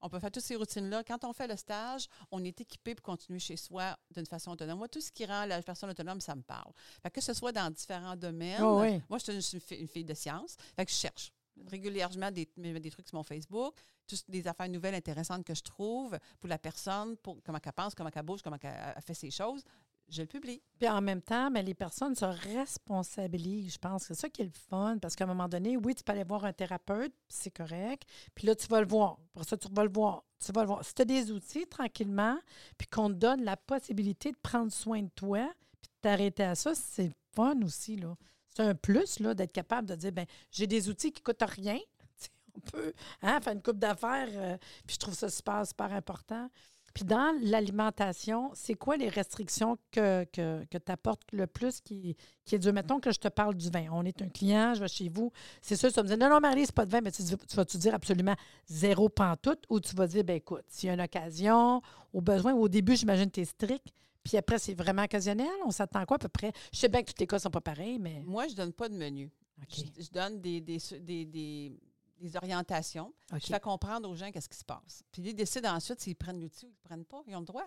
On 0.00 0.08
peut 0.08 0.20
faire 0.20 0.30
toutes 0.30 0.44
ces 0.44 0.56
routines-là. 0.56 1.02
Quand 1.02 1.24
on 1.24 1.32
fait 1.32 1.48
le 1.48 1.56
stage, 1.56 2.06
on 2.30 2.44
est 2.44 2.60
équipé 2.60 2.94
pour 2.94 3.02
continuer 3.02 3.40
chez 3.40 3.56
soi 3.56 3.96
d'une 4.14 4.26
façon 4.26 4.52
autonome. 4.52 4.78
Moi, 4.78 4.88
tout 4.88 5.00
ce 5.00 5.10
qui 5.10 5.26
rend 5.26 5.44
la 5.44 5.60
personne 5.62 5.90
autonome, 5.90 6.20
ça 6.20 6.36
me 6.36 6.42
parle. 6.42 6.72
Fait 7.02 7.10
que 7.10 7.20
ce 7.20 7.34
soit 7.34 7.50
dans 7.50 7.70
différents 7.70 8.14
domaines. 8.14 8.62
Oh 8.62 8.80
oui. 8.80 9.02
Moi, 9.08 9.18
je 9.18 9.40
suis 9.40 9.58
une, 9.76 9.88
fille 9.88 10.04
de 10.04 10.14
science. 10.14 10.56
Fait 10.76 10.86
que 10.86 10.92
je 10.92 10.96
cherche 10.96 11.32
régulièrement 11.66 12.30
des, 12.30 12.48
des 12.56 12.90
trucs 12.90 13.08
sur 13.08 13.16
mon 13.16 13.24
Facebook, 13.24 13.74
tous 14.06 14.24
des 14.28 14.46
affaires 14.46 14.68
nouvelles 14.68 14.94
intéressantes 14.94 15.44
que 15.44 15.54
je 15.54 15.62
trouve 15.62 16.16
pour 16.38 16.48
la 16.48 16.58
personne, 16.58 17.16
pour 17.16 17.42
comment 17.42 17.58
elle 17.60 17.72
pense, 17.72 17.96
comment 17.96 18.10
elle 18.14 18.22
bouge, 18.22 18.42
comment 18.42 18.58
elle, 18.62 18.94
elle 18.96 19.02
fait 19.02 19.14
ses 19.14 19.32
choses. 19.32 19.64
Je 20.10 20.22
le 20.22 20.26
publie. 20.26 20.62
Puis 20.78 20.88
en 20.88 21.00
même 21.00 21.22
temps, 21.22 21.50
les 21.50 21.74
personnes 21.74 22.14
se 22.14 22.24
responsabilisent, 22.24 23.74
je 23.74 23.78
pense. 23.78 24.04
C'est 24.04 24.14
ça 24.14 24.28
qui 24.28 24.42
est 24.42 24.46
le 24.46 24.50
fun. 24.70 24.98
Parce 25.00 25.14
qu'à 25.14 25.24
un 25.24 25.28
moment 25.28 25.48
donné, 25.48 25.76
oui, 25.76 25.94
tu 25.94 26.02
peux 26.02 26.12
aller 26.12 26.24
voir 26.24 26.44
un 26.44 26.52
thérapeute, 26.52 27.12
c'est 27.28 27.50
correct. 27.50 28.08
Puis 28.34 28.46
là, 28.46 28.54
tu 28.54 28.66
vas 28.68 28.80
le 28.80 28.86
voir. 28.86 29.18
Pour 29.32 29.44
ça, 29.44 29.56
tu 29.56 29.68
vas 29.70 29.84
le 29.84 29.90
voir. 29.92 30.24
Tu 30.44 30.52
vas 30.52 30.62
le 30.62 30.68
voir. 30.68 30.84
Si 30.84 30.94
tu 30.94 31.02
as 31.02 31.04
des 31.04 31.30
outils, 31.30 31.66
tranquillement, 31.66 32.38
puis 32.76 32.86
qu'on 32.88 33.08
te 33.08 33.14
donne 33.14 33.44
la 33.44 33.56
possibilité 33.56 34.32
de 34.32 34.38
prendre 34.42 34.72
soin 34.72 35.02
de 35.02 35.10
toi, 35.14 35.52
puis 35.80 35.88
de 35.88 36.00
t'arrêter 36.00 36.44
à 36.44 36.54
ça, 36.54 36.74
c'est 36.74 37.10
fun 37.34 37.60
aussi, 37.62 37.96
là. 37.96 38.16
C'est 38.54 38.62
un 38.62 38.74
plus, 38.74 39.20
là, 39.20 39.34
d'être 39.34 39.52
capable 39.52 39.88
de 39.88 39.94
dire, 39.94 40.12
ben 40.12 40.26
j'ai 40.50 40.66
des 40.66 40.88
outils 40.88 41.12
qui 41.12 41.20
ne 41.20 41.24
coûtent 41.24 41.50
rien. 41.50 41.78
On 42.54 42.60
peut 42.60 42.92
hein, 43.22 43.40
faire 43.40 43.52
une 43.52 43.62
coupe 43.62 43.78
d'affaires, 43.78 44.28
euh, 44.32 44.56
puis 44.86 44.94
je 44.94 44.98
trouve 44.98 45.14
ça 45.14 45.28
super, 45.28 45.64
super 45.66 45.92
important. 45.92 46.50
Puis 46.98 47.04
dans 47.04 47.32
l'alimentation, 47.42 48.50
c'est 48.54 48.74
quoi 48.74 48.96
les 48.96 49.08
restrictions 49.08 49.78
que, 49.92 50.24
que, 50.32 50.64
que 50.64 50.78
tu 50.78 50.90
apportes 50.90 51.22
le 51.30 51.46
plus 51.46 51.80
qui, 51.80 52.16
qui 52.44 52.56
est 52.56 52.58
dur? 52.58 52.72
Mettons 52.72 52.98
que 52.98 53.12
je 53.12 53.20
te 53.20 53.28
parle 53.28 53.54
du 53.54 53.70
vin. 53.70 53.86
On 53.92 54.04
est 54.04 54.20
un 54.20 54.28
client, 54.28 54.74
je 54.74 54.80
vais 54.80 54.88
chez 54.88 55.08
vous. 55.08 55.30
C'est 55.62 55.76
sûr, 55.76 55.90
vas 55.92 56.02
me 56.02 56.08
dire, 56.08 56.18
non, 56.18 56.28
non, 56.28 56.40
Marie, 56.40 56.66
c'est 56.66 56.74
pas 56.74 56.86
de 56.86 56.90
vin, 56.90 57.00
mais 57.00 57.12
tu, 57.12 57.22
tu 57.22 57.54
vas-tu 57.56 57.76
dire 57.78 57.94
absolument 57.94 58.34
zéro 58.66 59.08
pantoute? 59.08 59.62
Ou 59.68 59.78
tu 59.78 59.94
vas 59.94 60.08
dire, 60.08 60.24
ben 60.24 60.38
écoute, 60.38 60.64
s'il 60.66 60.88
y 60.88 60.90
a 60.90 60.94
une 60.94 61.00
occasion, 61.00 61.82
au 62.12 62.20
besoin, 62.20 62.52
au 62.52 62.66
début, 62.68 62.96
j'imagine 62.96 63.26
que 63.26 63.34
tu 63.36 63.40
es 63.42 63.44
strict, 63.44 63.86
puis 64.24 64.36
après, 64.36 64.58
c'est 64.58 64.74
vraiment 64.74 65.04
occasionnel? 65.04 65.46
On 65.64 65.70
s'attend 65.70 66.04
quoi 66.04 66.16
à 66.16 66.18
peu 66.18 66.28
près? 66.28 66.50
Je 66.72 66.80
sais 66.80 66.88
bien 66.88 67.02
que 67.02 67.12
tous 67.12 67.20
les 67.20 67.28
cas 67.28 67.36
ne 67.36 67.42
sont 67.42 67.50
pas 67.50 67.60
pareils, 67.60 68.00
mais. 68.00 68.24
Moi, 68.26 68.48
je 68.48 68.56
donne 68.56 68.72
pas 68.72 68.88
de 68.88 68.96
menu. 68.96 69.30
Je, 69.68 69.82
je 70.02 70.10
donne 70.10 70.40
des, 70.40 70.60
des, 70.60 70.78
des, 71.00 71.24
des- 71.26 71.80
des 72.20 72.36
orientations. 72.36 73.12
Je 73.32 73.38
fais 73.46 73.60
comprendre 73.60 74.08
aux 74.08 74.14
gens 74.14 74.30
qu'est-ce 74.30 74.48
qui 74.48 74.58
se 74.58 74.64
passe. 74.64 75.02
Puis 75.12 75.22
ils 75.22 75.34
décident 75.34 75.74
ensuite 75.74 76.00
s'ils 76.00 76.16
prennent 76.16 76.40
l'outil 76.40 76.66
ou 76.66 76.68
ils 76.70 76.72
ne 76.72 76.82
prennent 76.88 77.04
pas. 77.04 77.22
Ils 77.26 77.36
ont 77.36 77.40
le 77.40 77.46
droit. 77.46 77.64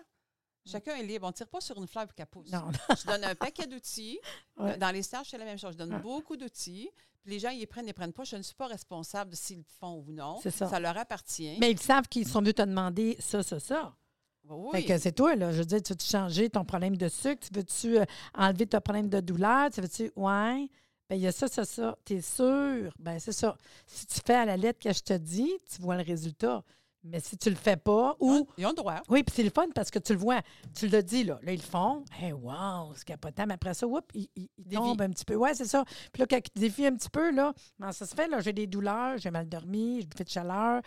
Chacun 0.64 0.94
est 0.94 1.02
libre. 1.02 1.24
On 1.26 1.30
ne 1.30 1.32
tire 1.34 1.48
pas 1.48 1.60
sur 1.60 1.76
une 1.78 1.88
fleur 1.88 2.06
pour 2.06 2.14
qu'elle 2.14 2.26
pousse. 2.26 2.50
Non, 2.52 2.70
Je 2.96 3.06
donne 3.06 3.24
un 3.24 3.34
paquet 3.34 3.66
d'outils. 3.66 4.18
Ouais. 4.58 4.76
Dans 4.76 4.90
les 4.90 5.02
stages, 5.02 5.26
c'est 5.30 5.38
la 5.38 5.44
même 5.44 5.58
chose. 5.58 5.72
Je 5.72 5.78
donne 5.78 5.94
Ouais. 5.94 6.00
beaucoup 6.00 6.36
d'outils. 6.36 6.88
Puis 7.22 7.32
les 7.32 7.38
gens, 7.40 7.50
ils 7.50 7.58
les 7.60 7.66
prennent, 7.66 7.84
ils 7.84 7.88
les 7.88 7.92
prennent 7.92 8.12
pas. 8.12 8.22
Je 8.24 8.36
ne 8.36 8.42
suis 8.42 8.54
pas 8.54 8.66
responsable 8.66 9.30
de 9.30 9.36
s'ils 9.36 9.58
le 9.58 9.64
font 9.80 10.04
ou 10.06 10.12
non. 10.12 10.38
C'est 10.42 10.50
ça. 10.52 10.78
leur 10.78 10.96
appartient. 10.96 11.56
mais 11.58 11.70
ils 11.72 11.80
savent 11.80 12.06
qu'ils 12.06 12.28
sont 12.28 12.40
venus 12.40 12.54
te 12.54 12.62
demander 12.62 13.16
ça, 13.18 13.42
ça, 13.42 13.58
ça. 13.58 13.96
oui. 14.48 14.68
Fait 14.72 14.84
que 14.84 14.98
c'est 14.98 15.12
toi, 15.12 15.34
là. 15.34 15.50
Je 15.52 15.58
veux 15.58 15.64
dire, 15.64 15.82
tu 15.82 15.92
veux-tu 15.94 16.06
changer 16.06 16.48
ton 16.50 16.64
problème 16.64 16.96
de 16.96 17.08
sucre? 17.08 17.40
Tu 17.48 17.54
veux-tu 17.58 17.98
euh, 17.98 18.04
enlever 18.34 18.66
ton 18.66 18.80
problème 18.80 19.08
de 19.08 19.20
douleur? 19.20 19.70
Tu 19.70 19.80
veux-tu. 19.80 20.12
Ouais. 20.14 20.68
Bien, 21.12 21.18
il 21.18 21.24
y 21.24 21.26
a 21.26 21.32
ça, 21.32 21.46
ça, 21.46 21.64
ça. 21.66 21.94
T'es 22.06 22.22
sûr? 22.22 22.90
Ben 22.98 23.18
c'est 23.18 23.32
ça. 23.32 23.54
Si 23.86 24.06
tu 24.06 24.18
fais 24.26 24.34
à 24.34 24.46
la 24.46 24.56
lettre 24.56 24.78
que 24.78 24.92
je 24.92 25.00
te 25.00 25.12
dis, 25.12 25.50
tu 25.70 25.82
vois 25.82 25.96
le 25.96 26.02
résultat. 26.02 26.62
Mais 27.04 27.20
si 27.20 27.36
tu 27.36 27.50
le 27.50 27.56
fais 27.56 27.76
pas, 27.76 28.16
ou. 28.18 28.46
Ils 28.56 28.64
ont 28.64 28.70
le 28.70 28.76
droit. 28.76 29.02
Oui, 29.10 29.22
puis 29.22 29.34
c'est 29.36 29.42
le 29.42 29.50
fun 29.50 29.66
parce 29.74 29.90
que 29.90 29.98
tu 29.98 30.12
le 30.14 30.18
vois. 30.18 30.40
Tu 30.74 30.88
le 30.88 31.02
dis, 31.02 31.24
là. 31.24 31.38
Là, 31.42 31.52
ils 31.52 31.56
le 31.60 31.62
font. 31.62 32.04
Hey, 32.18 32.32
wow, 32.32 32.94
c'est 32.94 33.04
capotant. 33.04 33.44
Mais 33.46 33.54
après 33.54 33.74
ça, 33.74 33.86
oups, 33.86 34.06
ils, 34.14 34.28
ils- 34.36 34.48
tombent 34.72 35.02
un 35.02 35.10
petit 35.10 35.24
peu. 35.24 35.34
Ouais, 35.34 35.52
c'est 35.52 35.66
ça. 35.66 35.84
Puis 36.12 36.20
là, 36.20 36.26
quand 36.30 36.38
ils 36.54 36.60
défient 36.60 36.86
un 36.86 36.94
petit 36.96 37.10
peu, 37.10 37.30
là, 37.32 37.52
comment 37.78 37.92
ça 37.92 38.06
se 38.06 38.14
fait? 38.14 38.28
Là, 38.28 38.40
j'ai 38.40 38.52
des 38.54 38.66
douleurs, 38.66 39.18
j'ai 39.18 39.30
mal 39.30 39.48
dormi, 39.48 40.00
j'ai 40.00 40.06
bouffé 40.06 40.24
de 40.24 40.30
chaleur. 40.30 40.80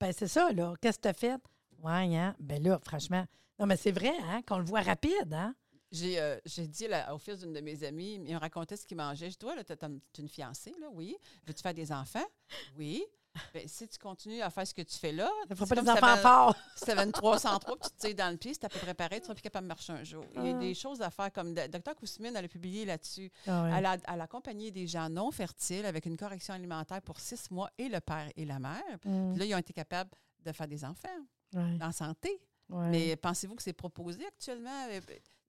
Ben, 0.00 0.12
c'est 0.16 0.28
ça, 0.28 0.52
là. 0.52 0.72
Qu'est-ce 0.80 0.98
que 0.98 1.02
tu 1.02 1.08
as 1.08 1.12
fait? 1.14 1.36
Ouais, 1.82 2.16
hein? 2.16 2.34
Ben 2.38 2.62
là, 2.62 2.78
franchement. 2.82 3.26
Non, 3.58 3.66
mais 3.66 3.76
c'est 3.76 3.92
vrai, 3.92 4.12
hein, 4.22 4.40
qu'on 4.46 4.58
le 4.58 4.64
voit 4.64 4.80
rapide, 4.80 5.32
hein? 5.34 5.54
J'ai 5.94 6.18
euh, 6.20 6.38
j'ai 6.44 6.66
dit 6.66 6.88
là, 6.88 7.14
au 7.14 7.18
fils 7.18 7.38
d'une 7.40 7.52
de 7.52 7.60
mes 7.60 7.84
amies, 7.84 8.14
il 8.14 8.34
me 8.34 8.38
racontait 8.38 8.76
ce 8.76 8.84
qu'il 8.86 8.96
mangeait. 8.96 9.26
Je 9.26 9.30
dis, 9.30 9.36
toi, 9.38 9.54
t'as 9.64 9.76
t'as 9.76 9.88
une 10.18 10.28
fiancée, 10.28 10.74
là, 10.80 10.88
oui. 10.92 11.16
Veux-tu 11.46 11.62
faire 11.62 11.74
des 11.74 11.92
enfants? 11.92 12.24
Oui. 12.76 13.04
Ben, 13.52 13.66
si 13.66 13.88
tu 13.88 13.98
continues 13.98 14.42
à 14.42 14.50
faire 14.50 14.64
ce 14.64 14.72
que 14.72 14.82
tu 14.82 14.96
fais 14.96 15.10
là, 15.10 15.28
c'est 15.48 15.58
pas 15.58 15.74
des 15.74 15.80
si 15.82 15.90
enfants 15.90 16.16
forts. 16.18 16.56
Si 16.76 16.84
tu 16.84 16.90
avais 16.92 17.02
une 17.02 17.10
303 17.10 17.76
puis 17.78 17.90
tu 17.90 17.96
te 17.96 18.06
tires 18.06 18.14
dans 18.14 18.30
le 18.30 18.36
pied, 18.36 18.54
c'est 18.54 18.64
à 18.64 18.68
peu 18.68 18.78
près 18.78 18.94
pareil, 18.94 19.18
tu 19.18 19.24
seras 19.24 19.34
plus 19.34 19.42
capable 19.42 19.64
de 19.64 19.68
marcher 19.68 19.92
un 19.92 20.04
jour. 20.04 20.24
Il 20.36 20.44
y 20.46 20.50
a 20.52 20.56
Ah. 20.56 20.58
des 20.60 20.72
choses 20.74 21.02
à 21.02 21.10
faire 21.10 21.32
comme 21.32 21.52
Dr 21.52 21.94
Kousmine, 21.96 22.34
elle 22.36 22.44
a 22.44 22.48
publié 22.48 22.84
là-dessus. 22.84 23.32
Ah. 23.48 23.70
Elle, 23.76 23.86
a, 23.86 23.96
elle 24.06 24.20
a 24.20 24.24
accompagné 24.24 24.70
des 24.70 24.86
gens 24.86 25.08
non 25.08 25.32
fertiles 25.32 25.84
avec 25.84 26.06
une 26.06 26.16
correction 26.16 26.54
alimentaire 26.54 27.02
pour 27.02 27.18
six 27.18 27.50
mois 27.50 27.70
et 27.76 27.88
le 27.88 27.98
père 28.00 28.28
et 28.36 28.44
la 28.44 28.60
mère. 28.60 28.82
Mm, 29.04 29.30
Puis 29.32 29.38
là, 29.40 29.44
ils 29.46 29.54
ont 29.54 29.58
été 29.58 29.72
capables 29.72 30.10
de 30.44 30.52
faire 30.52 30.68
des 30.68 30.84
enfants 30.84 31.08
en 31.56 31.90
santé. 31.92 32.40
Mais 32.68 33.16
pensez-vous 33.16 33.56
que 33.56 33.62
c'est 33.64 33.72
proposé 33.72 34.24
actuellement? 34.26 34.86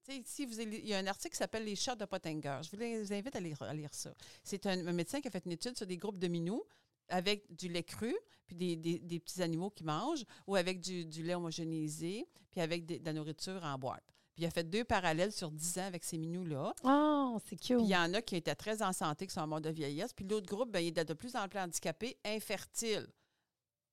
Ici, 0.08 0.46
vous 0.46 0.60
il 0.60 0.86
y 0.86 0.94
a 0.94 0.98
un 0.98 1.06
article 1.06 1.32
qui 1.32 1.38
s'appelle 1.38 1.64
Les 1.64 1.76
chats 1.76 1.96
de 1.96 2.04
Pottinger. 2.04 2.60
Je 2.62 2.70
vous 2.70 2.76
les- 2.76 3.02
vous 3.02 3.12
invite 3.12 3.34
à 3.36 3.40
lire, 3.40 3.60
à 3.62 3.74
lire 3.74 3.92
ça. 3.92 4.12
C'est 4.44 4.66
un, 4.66 4.86
un 4.86 4.92
médecin 4.92 5.20
qui 5.20 5.28
a 5.28 5.30
fait 5.30 5.44
une 5.44 5.52
étude 5.52 5.76
sur 5.76 5.86
des 5.86 5.96
groupes 5.96 6.18
de 6.18 6.28
minous 6.28 6.62
avec 7.08 7.54
du 7.54 7.68
lait 7.68 7.82
cru, 7.84 8.14
puis 8.46 8.56
des, 8.56 8.76
des- 8.76 8.98
des 8.98 9.20
petits 9.20 9.42
animaux 9.42 9.70
qui 9.70 9.84
mangent, 9.84 10.24
ou 10.46 10.56
avec 10.56 10.80
du, 10.80 11.04
du 11.04 11.22
lait 11.22 11.34
homogénéisé, 11.34 12.26
puis 12.50 12.60
avec 12.60 12.84
des- 12.86 12.98
de 12.98 13.04
la 13.04 13.12
nourriture 13.12 13.62
en 13.64 13.78
boîte. 13.78 14.04
Puis 14.34 14.44
il 14.44 14.46
a 14.46 14.50
fait 14.50 14.64
deux 14.68 14.84
parallèles 14.84 15.32
sur 15.32 15.50
10 15.50 15.78
ans 15.78 15.86
avec 15.86 16.04
ces 16.04 16.18
minous-là. 16.18 16.74
Oh, 16.84 17.38
c'est 17.48 17.56
cute. 17.56 17.76
Puis 17.78 17.86
il 17.86 17.90
y 17.90 17.96
en 17.96 18.12
a 18.14 18.20
qui 18.22 18.36
étaient 18.36 18.54
très 18.54 18.82
en 18.82 18.92
santé, 18.92 19.26
qui 19.26 19.32
sont 19.32 19.40
en 19.40 19.46
mode 19.46 19.64
de 19.64 19.70
vieillesse. 19.70 20.12
Puis 20.12 20.26
l'autre 20.26 20.46
groupe, 20.46 20.70
ben, 20.70 20.80
il 20.80 20.88
était 20.88 21.04
de 21.06 21.14
plus 21.14 21.34
en 21.36 21.48
plus 21.48 21.58
handicapé, 21.58 22.18
infertile. 22.24 23.06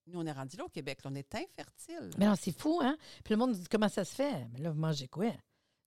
Nous, 0.08 0.20
on 0.20 0.26
est 0.26 0.32
rendu 0.34 0.58
là 0.58 0.66
au 0.66 0.70
Québec. 0.70 1.00
là, 1.04 1.12
on 1.14 1.16
est 1.16 1.34
infertile. 1.36 2.10
Mais 2.18 2.26
non, 2.26 2.36
c'est 2.38 2.52
fou, 2.52 2.80
hein? 2.84 2.98
Puis 3.24 3.34
le 3.34 3.38
monde 3.38 3.54
dit 3.54 3.64
comment 3.72 3.88
ça 3.88 4.04
se 4.04 4.14
fait? 4.14 4.46
Mais 4.52 4.60
là, 4.60 4.72
vous 4.72 4.80
mangez 4.80 5.08
quoi? 5.08 5.32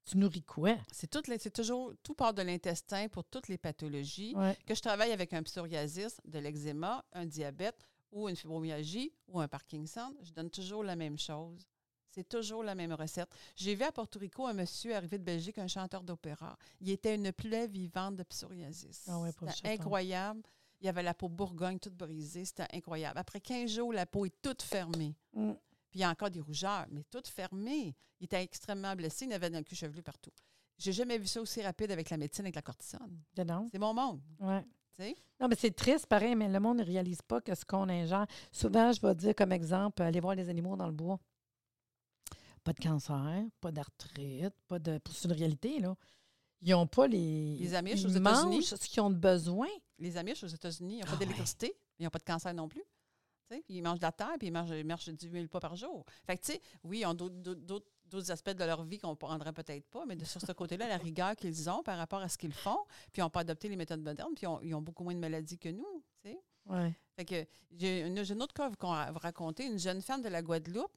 Tu 0.06 0.18
nourris 0.18 0.42
quoi? 0.42 0.76
C'est 0.92 1.10
tout, 1.10 1.22
c'est 1.38 1.52
toujours 1.52 1.92
tout 2.02 2.14
part 2.14 2.32
de 2.32 2.42
l'intestin 2.42 3.08
pour 3.08 3.24
toutes 3.24 3.48
les 3.48 3.58
pathologies. 3.58 4.34
Ouais. 4.36 4.56
Que 4.64 4.74
je 4.74 4.80
travaille 4.80 5.12
avec 5.12 5.32
un 5.32 5.42
psoriasis, 5.42 6.20
de 6.24 6.38
l'eczéma, 6.38 7.04
un 7.12 7.26
diabète 7.26 7.86
ou 8.12 8.28
une 8.28 8.36
fibromyalgie 8.36 9.12
ou 9.28 9.40
un 9.40 9.48
Parkinson, 9.48 10.14
je 10.22 10.32
donne 10.32 10.50
toujours 10.50 10.84
la 10.84 10.96
même 10.96 11.18
chose. 11.18 11.66
C'est 12.10 12.28
toujours 12.28 12.62
la 12.62 12.74
même 12.74 12.92
recette. 12.92 13.28
J'ai 13.56 13.74
vu 13.74 13.82
à 13.82 13.92
Porto 13.92 14.18
Rico 14.18 14.46
un 14.46 14.54
monsieur 14.54 14.94
arrivé 14.94 15.18
de 15.18 15.24
Belgique, 15.24 15.58
un 15.58 15.66
chanteur 15.66 16.02
d'opéra. 16.02 16.56
Il 16.80 16.88
était 16.88 17.14
une 17.14 17.30
plaie 17.30 17.66
vivante 17.66 18.16
de 18.16 18.22
psoriasis. 18.22 19.04
Ah 19.08 19.18
ouais, 19.20 19.32
C'était 19.54 19.68
incroyable. 19.68 20.40
Il 20.80 20.88
avait 20.88 21.02
la 21.02 21.14
peau 21.14 21.28
bourgogne 21.28 21.78
toute 21.78 21.94
brisée. 21.94 22.44
C'était 22.44 22.68
incroyable. 22.72 23.18
Après 23.18 23.40
15 23.40 23.70
jours, 23.70 23.92
la 23.92 24.06
peau 24.06 24.24
est 24.24 24.40
toute 24.40 24.62
fermée. 24.62 25.14
Mm. 25.34 25.52
Puis 25.90 26.00
il 26.00 26.02
y 26.02 26.04
a 26.04 26.10
encore 26.10 26.30
des 26.30 26.40
rougeurs, 26.40 26.86
mais 26.90 27.02
toutes 27.10 27.28
fermées. 27.28 27.94
Il 28.20 28.24
était 28.24 28.42
extrêmement 28.42 28.94
blessé. 28.96 29.26
Il 29.26 29.32
avait 29.32 29.54
un 29.54 29.62
cul 29.62 29.74
chevelu 29.76 30.02
partout. 30.02 30.30
J'ai 30.78 30.92
jamais 30.92 31.18
vu 31.18 31.26
ça 31.26 31.40
aussi 31.40 31.62
rapide 31.62 31.90
avec 31.90 32.10
la 32.10 32.16
médecine, 32.16 32.44
avec 32.44 32.54
la 32.56 32.62
cortisone. 32.62 33.20
C'est 33.70 33.78
mon 33.78 33.94
monde. 33.94 34.20
Ouais. 34.40 34.64
Non, 35.40 35.48
mais 35.48 35.56
c'est 35.58 35.72
triste, 35.76 36.06
pareil, 36.06 36.34
mais 36.34 36.48
le 36.48 36.58
monde 36.58 36.78
ne 36.78 36.84
réalise 36.84 37.20
pas 37.20 37.42
que 37.42 37.54
ce 37.54 37.64
qu'on 37.66 37.88
ingère. 37.88 38.26
Souvent, 38.50 38.92
je 38.92 39.00
vais 39.02 39.14
dire 39.14 39.34
comme 39.34 39.52
exemple, 39.52 40.00
aller 40.02 40.20
voir 40.20 40.34
les 40.34 40.48
animaux 40.48 40.74
dans 40.76 40.86
le 40.86 40.92
bois. 40.92 41.18
Pas 42.64 42.72
de 42.72 42.80
cancer, 42.80 43.44
pas 43.60 43.70
d'arthrite, 43.70 44.54
pas 44.66 44.78
de. 44.78 44.98
C'est 45.12 45.26
une 45.28 45.32
réalité, 45.34 45.78
là. 45.80 45.94
Ils 46.62 46.70
n'ont 46.70 46.86
pas 46.86 47.06
les. 47.06 47.56
Les 47.58 47.74
Amish 47.74 48.04
aux 48.04 48.08
États-Unis. 48.08 48.62
ce 48.64 48.74
qu'ils 48.76 49.02
ont 49.02 49.10
de 49.10 49.16
besoin. 49.16 49.68
Les 49.98 50.16
Amish 50.16 50.42
aux 50.42 50.48
États-Unis, 50.48 50.94
ils 50.96 50.98
n'ont 51.00 51.04
Ah 51.04 51.10
pas 51.10 51.12
ouais. 51.12 51.18
d'électricité, 51.20 51.76
ils 51.98 52.04
n'ont 52.04 52.10
pas 52.10 52.18
de 52.18 52.24
cancer 52.24 52.52
non 52.54 52.66
plus. 52.68 52.82
Ils 53.68 53.82
mangent 53.82 53.98
de 53.98 54.04
la 54.04 54.12
terre 54.12 54.34
puis 54.38 54.48
ils 54.48 54.78
ils 54.78 54.84
marchent 54.84 55.08
10 55.08 55.30
000 55.30 55.46
pas 55.48 55.60
par 55.60 55.76
jour. 55.76 56.04
Fait 56.26 56.36
que, 56.36 56.44
tu 56.44 56.52
sais, 56.52 56.60
oui, 56.84 57.00
ils 57.00 57.06
ont 57.06 57.14
d'autres- 57.14 57.86
aspects 58.30 58.50
de 58.50 58.64
leur 58.64 58.84
vie 58.84 58.98
qu'on 58.98 59.10
ne 59.10 59.14
prendrait 59.14 59.52
peut-être 59.52 59.86
pas, 59.88 60.04
mais 60.06 60.14
de, 60.16 60.24
sur 60.24 60.40
ce 60.40 60.52
côté-là, 60.52 60.88
la 60.88 60.96
rigueur 60.96 61.34
qu'ils 61.34 61.68
ont 61.68 61.82
par 61.82 61.98
rapport 61.98 62.20
à 62.20 62.28
ce 62.28 62.38
qu'ils 62.38 62.52
font, 62.52 62.78
puis 63.12 63.20
ils 63.20 63.22
n'ont 63.22 63.30
pas 63.30 63.40
adopté 63.40 63.68
les 63.68 63.76
méthodes 63.76 64.00
modernes, 64.00 64.32
puis 64.34 64.44
ils 64.44 64.48
ont, 64.48 64.60
ils 64.62 64.74
ont 64.74 64.80
beaucoup 64.80 65.02
moins 65.02 65.14
de 65.14 65.18
maladies 65.18 65.58
que 65.58 65.68
nous. 65.68 66.02
Ouais. 66.68 66.94
Fait 67.16 67.24
que 67.24 67.46
j'ai 67.76 68.02
une, 68.02 68.18
autre 68.42 68.54
cas 68.54 68.70
qu'on 68.78 68.92
va 68.92 69.10
vous 69.10 69.18
raconter. 69.18 69.66
Une 69.66 69.78
jeune 69.78 70.02
femme 70.02 70.22
de 70.22 70.28
la 70.28 70.42
Guadeloupe. 70.42 70.92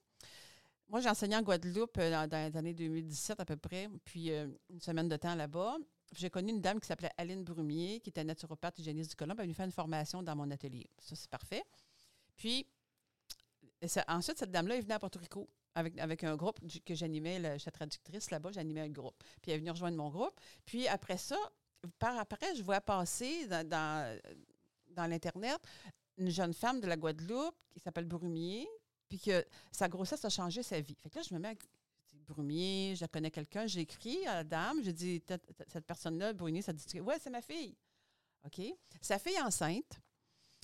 Moi, 0.88 1.02
j'ai 1.02 1.10
enseigné 1.10 1.36
en 1.36 1.44
Guadeloupe 1.44 1.98
euh, 2.00 2.10
dans, 2.12 2.28
dans 2.28 2.52
les 2.52 2.58
années 2.58 2.74
2017 2.74 3.40
à 3.40 3.46
peu 3.46 3.56
près, 3.56 3.88
puis 4.06 4.32
euh, 4.32 4.48
une 4.70 4.82
semaine 4.82 5.08
de 5.08 5.16
temps 5.18 5.36
là-bas. 5.36 5.78
J'ai 6.16 6.32
connu 6.32 6.52
une 6.52 6.62
dame 6.62 6.80
qui 6.80 6.88
s'appelait 6.88 7.12
Aline 7.18 7.44
Brumier, 7.44 8.00
qui 8.00 8.10
était 8.10 8.24
naturopathe 8.24 8.80
hygiéniste 8.80 9.12
du 9.12 9.16
Colombe. 9.16 9.38
Elle 9.40 9.46
venue 9.46 9.54
faire 9.54 9.66
une 9.68 9.72
formation 9.72 10.24
dans 10.24 10.36
mon 10.36 10.50
atelier. 10.50 10.90
Ça, 10.98 11.16
c'est 11.16 11.30
parfait. 11.30 11.64
Puis, 12.40 12.66
ensuite, 14.08 14.38
cette 14.40 14.52
dame-là 14.52 14.78
est 14.78 14.82
venue 14.82 14.94
à 14.94 15.00
Porto 15.00 15.20
Rico 15.20 15.50
avec, 15.76 15.98
avec 16.00 16.24
un 16.24 16.36
groupe 16.38 16.60
que 16.86 16.96
j'animais. 16.96 17.60
J'étais 17.60 17.72
traductrice 17.72 18.32
là-bas, 18.32 18.52
j'animais 18.54 18.82
un 18.82 18.90
groupe. 18.90 19.22
Puis, 19.42 19.52
elle 19.52 19.58
est 19.58 19.60
venue 19.60 19.72
rejoindre 19.72 19.98
mon 19.98 20.10
groupe. 20.10 20.40
Puis, 20.66 20.88
après 20.88 21.18
ça, 21.18 21.38
par 22.00 22.18
après, 22.18 22.56
je 22.56 22.64
vois 22.64 22.80
passer 22.82 23.46
dans, 23.48 23.68
dans, 23.68 24.20
dans 24.92 25.06
l'Internet 25.06 25.60
une 26.18 26.30
jeune 26.30 26.54
femme 26.54 26.80
de 26.80 26.88
la 26.88 26.96
Guadeloupe 26.98 27.56
qui 27.72 27.80
s'appelle 27.80 28.06
Brumier, 28.06 28.68
puis 29.10 29.20
que 29.20 29.46
sa 29.72 29.88
grossesse 29.90 30.24
a 30.26 30.30
changé 30.30 30.64
sa 30.64 30.80
vie. 30.80 30.96
Fait 31.02 31.10
que 31.10 31.16
là, 31.18 31.22
je 31.28 31.34
me 31.34 31.40
mets 31.40 31.50
à 31.50 31.54
je 32.12 32.16
dis, 32.18 32.24
Brumier, 32.24 32.96
je 32.96 33.06
connais 33.06 33.32
quelqu'un, 33.32 33.68
j'ai 33.68 33.82
écrit 33.82 34.26
à 34.28 34.36
la 34.36 34.44
dame, 34.44 34.82
Tête- 34.82 35.26
tête- 35.26 35.66
cette 35.68 35.86
personne-là, 35.86 36.34
Brumier, 36.34 36.62
ça 36.62 36.74
dit, 36.74 37.00
ouais, 37.02 37.18
c'est 37.22 37.30
ma 37.30 37.42
fille. 37.42 37.76
OK? 38.46 38.62
Sa 39.02 39.20
fille 39.20 39.40
enceinte, 39.42 40.02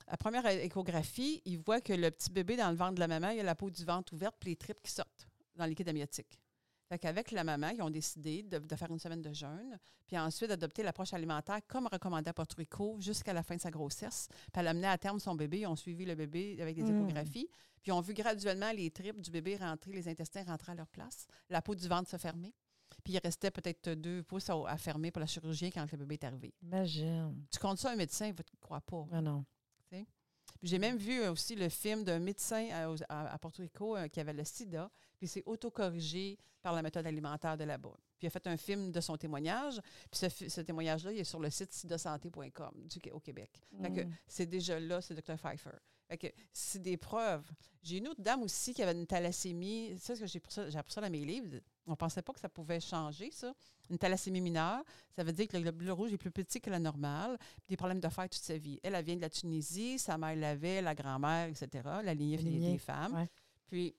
la 0.07 0.17
première 0.17 0.45
échographie, 0.45 1.41
il 1.45 1.57
voit 1.59 1.81
que 1.81 1.93
le 1.93 2.11
petit 2.11 2.29
bébé 2.31 2.55
dans 2.57 2.69
le 2.69 2.75
ventre 2.75 2.95
de 2.95 2.99
la 2.99 3.07
maman, 3.07 3.29
il 3.29 3.39
a 3.39 3.43
la 3.43 3.55
peau 3.55 3.69
du 3.69 3.83
ventre 3.85 4.13
ouverte, 4.13 4.35
puis 4.39 4.51
les 4.51 4.55
tripes 4.55 4.81
qui 4.81 4.91
sortent 4.91 5.27
dans 5.55 5.63
le 5.65 5.69
liquide 5.71 5.89
amniotique. 5.89 6.39
Fait 6.87 6.99
qu'avec 6.99 7.31
la 7.31 7.43
maman, 7.43 7.69
ils 7.69 7.81
ont 7.81 7.89
décidé 7.89 8.43
de, 8.43 8.59
de 8.59 8.75
faire 8.75 8.91
une 8.91 8.99
semaine 8.99 9.21
de 9.23 9.33
jeûne, 9.33 9.79
puis 10.05 10.19
ensuite 10.19 10.49
d'adopter 10.49 10.83
l'approche 10.83 11.13
alimentaire 11.13 11.59
comme 11.67 11.87
recommandé 11.87 12.29
à 12.29 12.33
Porto 12.33 12.55
Rico 12.57 12.97
jusqu'à 12.99 13.33
la 13.33 13.41
fin 13.41 13.55
de 13.55 13.61
sa 13.61 13.71
grossesse. 13.71 14.27
Puis 14.29 14.59
elle 14.59 14.67
a 14.67 14.69
amené 14.69 14.85
à 14.85 14.97
terme 14.99 15.19
son 15.19 15.33
bébé, 15.33 15.61
ils 15.61 15.67
ont 15.67 15.75
suivi 15.75 16.05
le 16.05 16.13
bébé 16.13 16.57
avec 16.61 16.75
des 16.75 16.83
Mm. 16.83 16.95
échographies, 17.05 17.49
puis 17.81 17.89
ils 17.89 17.91
ont 17.91 18.01
vu 18.01 18.13
graduellement 18.13 18.71
les 18.71 18.91
tripes 18.91 19.19
du 19.19 19.31
bébé 19.31 19.55
rentrer, 19.57 19.93
les 19.93 20.07
intestins 20.07 20.43
rentrer 20.43 20.73
à 20.73 20.75
leur 20.75 20.87
place, 20.89 21.25
la 21.49 21.63
peau 21.63 21.73
du 21.73 21.87
ventre 21.87 22.07
se 22.09 22.17
fermer. 22.17 22.53
puis 23.03 23.13
il 23.13 23.19
restait 23.19 23.49
peut-être 23.51 23.89
deux 23.95 24.21
pouces 24.23 24.49
à, 24.51 24.55
à 24.67 24.77
fermer 24.77 25.09
pour 25.11 25.19
la 25.19 25.25
chirurgie 25.25 25.71
quand 25.71 25.91
le 25.91 25.97
bébé 25.97 26.13
est 26.15 26.23
arrivé. 26.23 26.53
Imagine. 26.61 27.43
Tu 27.51 27.57
comptes 27.59 27.79
ça 27.79 27.89
à 27.89 27.93
un 27.93 27.95
médecin, 27.95 28.27
il 28.27 28.31
ne 28.33 28.35
te 28.37 28.43
croit 28.61 28.81
pas. 28.81 29.05
Ah 29.11 29.21
non. 29.21 29.43
J'ai 30.63 30.79
même 30.79 30.97
vu 30.97 31.21
euh, 31.21 31.31
aussi 31.31 31.55
le 31.55 31.69
film 31.69 32.03
d'un 32.03 32.19
médecin 32.19 32.69
à, 33.09 33.37
Porto 33.37 33.61
Rico 33.61 33.95
euh, 33.95 34.07
qui 34.07 34.19
avait 34.19 34.33
le 34.33 34.43
sida, 34.43 34.89
puis 35.17 35.27
s'est 35.27 35.43
autocorrigé 35.45 36.37
par 36.61 36.73
la 36.73 36.81
méthode 36.81 37.05
alimentaire 37.05 37.57
de 37.57 37.63
là-bas. 37.63 37.95
Puis 38.17 38.25
il 38.25 38.27
a 38.27 38.29
fait 38.29 38.47
un 38.47 38.57
film 38.57 38.91
de 38.91 39.01
son 39.01 39.17
témoignage, 39.17 39.79
puis 40.09 40.29
ce, 40.49 40.61
témoignage-là, 40.61 41.11
il 41.11 41.19
est 41.19 41.25
sur 41.25 41.39
le 41.39 41.49
site 41.49 41.73
sidasanté.com 41.73 42.87
au 43.11 43.19
Québec. 43.19 43.61
Mm. 43.73 44.11
c'est 44.27 44.47
déjà 44.47 44.79
là, 44.79 45.01
c'est 45.01 45.13
Dr. 45.13 45.37
Pfeiffer. 45.37 45.77
Fait 46.07 46.17
que 46.17 46.27
c'est 46.53 46.81
des 46.81 46.97
preuves. 46.97 47.49
J'ai 47.81 47.97
une 47.97 48.07
autre 48.07 48.21
dame 48.21 48.43
aussi 48.43 48.73
qui 48.73 48.83
avait 48.83 48.97
une 48.97 49.07
thalassémie. 49.07 49.95
C'est 49.97 50.15
ça 50.15 50.21
que 50.21 50.27
j'ai 50.27 50.39
appris 50.77 50.93
ça, 50.93 51.01
dans 51.01 51.09
mes 51.09 51.25
livres. 51.25 51.59
On 51.87 51.91
ne 51.91 51.95
pensait 51.95 52.21
pas 52.21 52.33
que 52.33 52.39
ça 52.39 52.49
pouvait 52.49 52.79
changer, 52.79 53.31
ça. 53.31 53.53
Une 53.89 53.97
thalassémie 53.97 54.41
mineure, 54.41 54.83
ça 55.15 55.23
veut 55.23 55.31
dire 55.31 55.47
que 55.47 55.57
le 55.57 55.63
globule 55.63 55.91
rouge 55.91 56.13
est 56.13 56.17
plus 56.17 56.31
petit 56.31 56.59
que 56.59 56.69
la 56.69 56.79
normale, 56.79 57.37
puis 57.39 57.69
des 57.69 57.77
problèmes 57.77 57.99
de 57.99 58.09
fer 58.09 58.23
toute 58.23 58.41
sa 58.41 58.57
vie. 58.57 58.79
Elle, 58.83 58.95
elle 58.95 59.05
vient 59.05 59.15
de 59.15 59.21
la 59.21 59.29
Tunisie, 59.29 59.99
sa 59.99 60.17
mère 60.17 60.35
l'avait, 60.35 60.81
la 60.81 60.95
grand-mère, 60.95 61.47
etc., 61.47 61.83
la 62.03 62.13
lignée 62.13 62.37
des, 62.37 62.43
lignée, 62.43 62.71
des 62.73 62.77
femmes. 62.79 63.13
ouais. 63.13 63.29
Puis, 63.67 63.95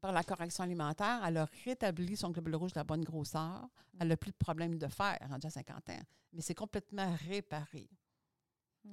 par 0.00 0.12
la 0.12 0.22
correction 0.22 0.64
alimentaire, 0.64 1.22
elle 1.24 1.38
a 1.38 1.48
rétabli 1.64 2.16
son 2.16 2.30
globule 2.30 2.56
rouge 2.56 2.72
de 2.72 2.78
la 2.78 2.84
bonne 2.84 3.04
grosseur. 3.04 3.68
Elle 3.98 4.08
n'a 4.08 4.16
plus 4.16 4.32
de 4.32 4.36
problème 4.36 4.78
de 4.78 4.88
fer, 4.88 5.18
rendue 5.28 5.46
à 5.46 5.50
50 5.50 5.90
ans. 5.90 6.02
Mais 6.32 6.42
c'est 6.42 6.54
complètement 6.54 7.14
réparé. 7.28 7.88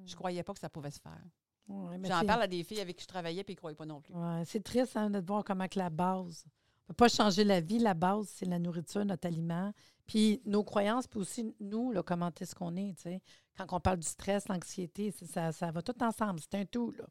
Je 0.06 0.12
ne 0.12 0.16
croyais 0.16 0.44
pas 0.44 0.54
que 0.54 0.60
ça 0.60 0.70
pouvait 0.70 0.92
se 0.92 1.00
faire. 1.00 1.22
Ouais, 1.72 1.98
J'en 2.04 2.26
parle 2.26 2.44
à 2.44 2.48
des 2.48 2.64
filles 2.64 2.82
avec 2.82 2.98
qui 2.98 3.04
je 3.04 3.08
travaillais 3.08 3.44
puis 3.44 3.54
ils 3.54 3.56
ne 3.56 3.60
croyaient 3.60 3.76
pas 3.76 3.86
non 3.86 4.02
plus. 4.02 4.14
Ouais, 4.14 4.44
c'est 4.46 4.64
triste 4.64 4.96
hein, 4.98 5.10
de 5.10 5.20
voir 5.20 5.44
comment 5.44 5.68
que 5.68 5.80
la 5.80 5.90
base. 5.90 6.46
On 6.88 6.92
ne 6.92 6.94
peut 6.94 7.06
pas 7.06 7.08
changer 7.08 7.44
la 7.44 7.62
vie. 7.62 7.80
La 7.80 7.94
base, 7.94 8.28
c'est 8.34 8.46
la 8.46 8.60
nourriture, 8.60 9.06
notre 9.06 9.28
aliment. 9.28 9.72
Puis 10.12 10.42
nos 10.46 10.66
croyances, 10.66 11.08
puis 11.08 11.22
aussi 11.22 11.56
nous, 11.62 11.94
là, 11.94 12.04
comment 12.04 12.32
est-ce 12.38 12.54
qu'on 12.54 12.76
est, 12.76 12.96
tu 12.98 13.04
sais. 13.04 13.22
Quand 13.58 13.74
on 13.76 13.80
parle 13.82 13.98
du 14.00 14.08
stress, 14.08 14.48
l'anxiété, 14.48 15.12
ça, 15.12 15.52
ça 15.52 15.72
va 15.72 15.82
tout 15.82 16.02
ensemble. 16.02 16.40
C'est 16.40 16.56
un 16.58 16.64
tout, 16.66 16.92
là. 16.98 17.04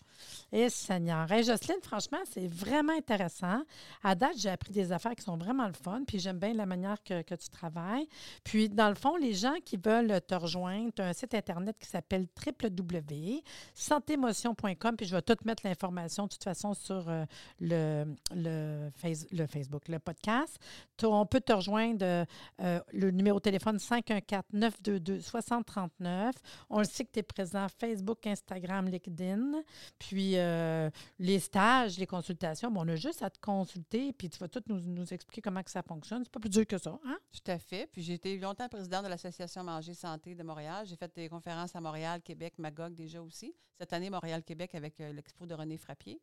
Et 0.50 0.70
Seigneur. 0.70 1.30
Hey, 1.30 1.44
Jocelyne, 1.44 1.80
franchement, 1.82 2.16
c'est 2.30 2.46
vraiment 2.46 2.94
intéressant. 2.94 3.60
À 4.02 4.14
date, 4.14 4.38
j'ai 4.38 4.48
appris 4.48 4.72
des 4.72 4.90
affaires 4.90 5.14
qui 5.14 5.22
sont 5.22 5.36
vraiment 5.36 5.66
le 5.66 5.74
fun, 5.74 6.02
puis 6.06 6.18
j'aime 6.18 6.38
bien 6.38 6.54
la 6.54 6.64
manière 6.64 7.02
que, 7.04 7.20
que 7.22 7.34
tu 7.34 7.50
travailles. 7.50 8.08
Puis, 8.42 8.70
dans 8.70 8.88
le 8.88 8.94
fond, 8.94 9.16
les 9.16 9.34
gens 9.34 9.54
qui 9.64 9.76
veulent 9.76 10.18
te 10.26 10.34
rejoindre, 10.34 10.90
tu 10.96 11.02
as 11.02 11.08
un 11.08 11.12
site 11.12 11.34
Internet 11.34 11.76
qui 11.78 11.86
s'appelle 11.88 12.26
www.santémotion.com, 12.44 14.96
puis 14.96 15.06
je 15.06 15.14
vais 15.14 15.22
tout 15.22 15.36
mettre 15.44 15.66
l'information 15.66 16.24
de 16.24 16.30
toute 16.30 16.44
façon 16.44 16.72
sur 16.74 17.08
euh, 17.08 17.24
le, 17.60 18.04
le, 18.34 18.90
face- 18.96 19.26
le 19.30 19.46
Facebook, 19.46 19.88
le 19.88 19.98
podcast. 19.98 20.58
On 21.02 21.26
peut 21.26 21.40
te 21.40 21.52
rejoindre 21.52 22.26
euh, 22.60 22.80
le 22.92 23.10
numéro 23.10 23.38
de 23.38 23.42
téléphone 23.42 23.76
514-922-6039. 23.76 26.32
On 26.68 26.78
le 26.78 26.84
sait 26.84 27.04
que 27.04 27.12
tu 27.12 27.20
es 27.20 27.22
présent 27.22 27.66
Facebook, 27.68 28.26
Instagram, 28.26 28.88
LinkedIn. 28.88 29.62
Puis 29.98 30.36
euh, 30.36 30.90
les 31.18 31.38
stages, 31.38 31.98
les 31.98 32.06
consultations, 32.06 32.70
bon, 32.70 32.84
on 32.84 32.88
a 32.88 32.96
juste 32.96 33.22
à 33.22 33.30
te 33.30 33.38
consulter, 33.40 34.12
puis 34.12 34.28
tu 34.28 34.38
vas 34.38 34.48
tout 34.48 34.62
nous, 34.68 34.80
nous 34.80 35.12
expliquer 35.12 35.40
comment 35.40 35.62
que 35.62 35.70
ça 35.70 35.82
fonctionne. 35.82 36.22
C'est 36.24 36.32
pas 36.32 36.40
plus 36.40 36.50
dur 36.50 36.66
que 36.66 36.78
ça, 36.78 36.98
hein? 37.04 37.18
Tout 37.32 37.50
à 37.50 37.58
fait. 37.58 37.88
Puis 37.92 38.02
j'ai 38.02 38.14
été 38.14 38.38
longtemps 38.38 38.68
présidente 38.68 39.04
de 39.04 39.08
l'Association 39.08 39.64
Manger 39.64 39.94
Santé 39.94 40.34
de 40.34 40.42
Montréal. 40.42 40.86
J'ai 40.86 40.96
fait 40.96 41.14
des 41.14 41.28
conférences 41.28 41.74
à 41.76 41.80
Montréal, 41.80 42.20
Québec, 42.22 42.54
Magog 42.58 42.94
déjà 42.94 43.22
aussi. 43.22 43.54
Cette 43.78 43.92
année, 43.92 44.10
Montréal-Québec 44.10 44.74
avec 44.74 45.00
euh, 45.00 45.12
l'expo 45.12 45.46
de 45.46 45.54
René 45.54 45.78
Frappier. 45.78 46.20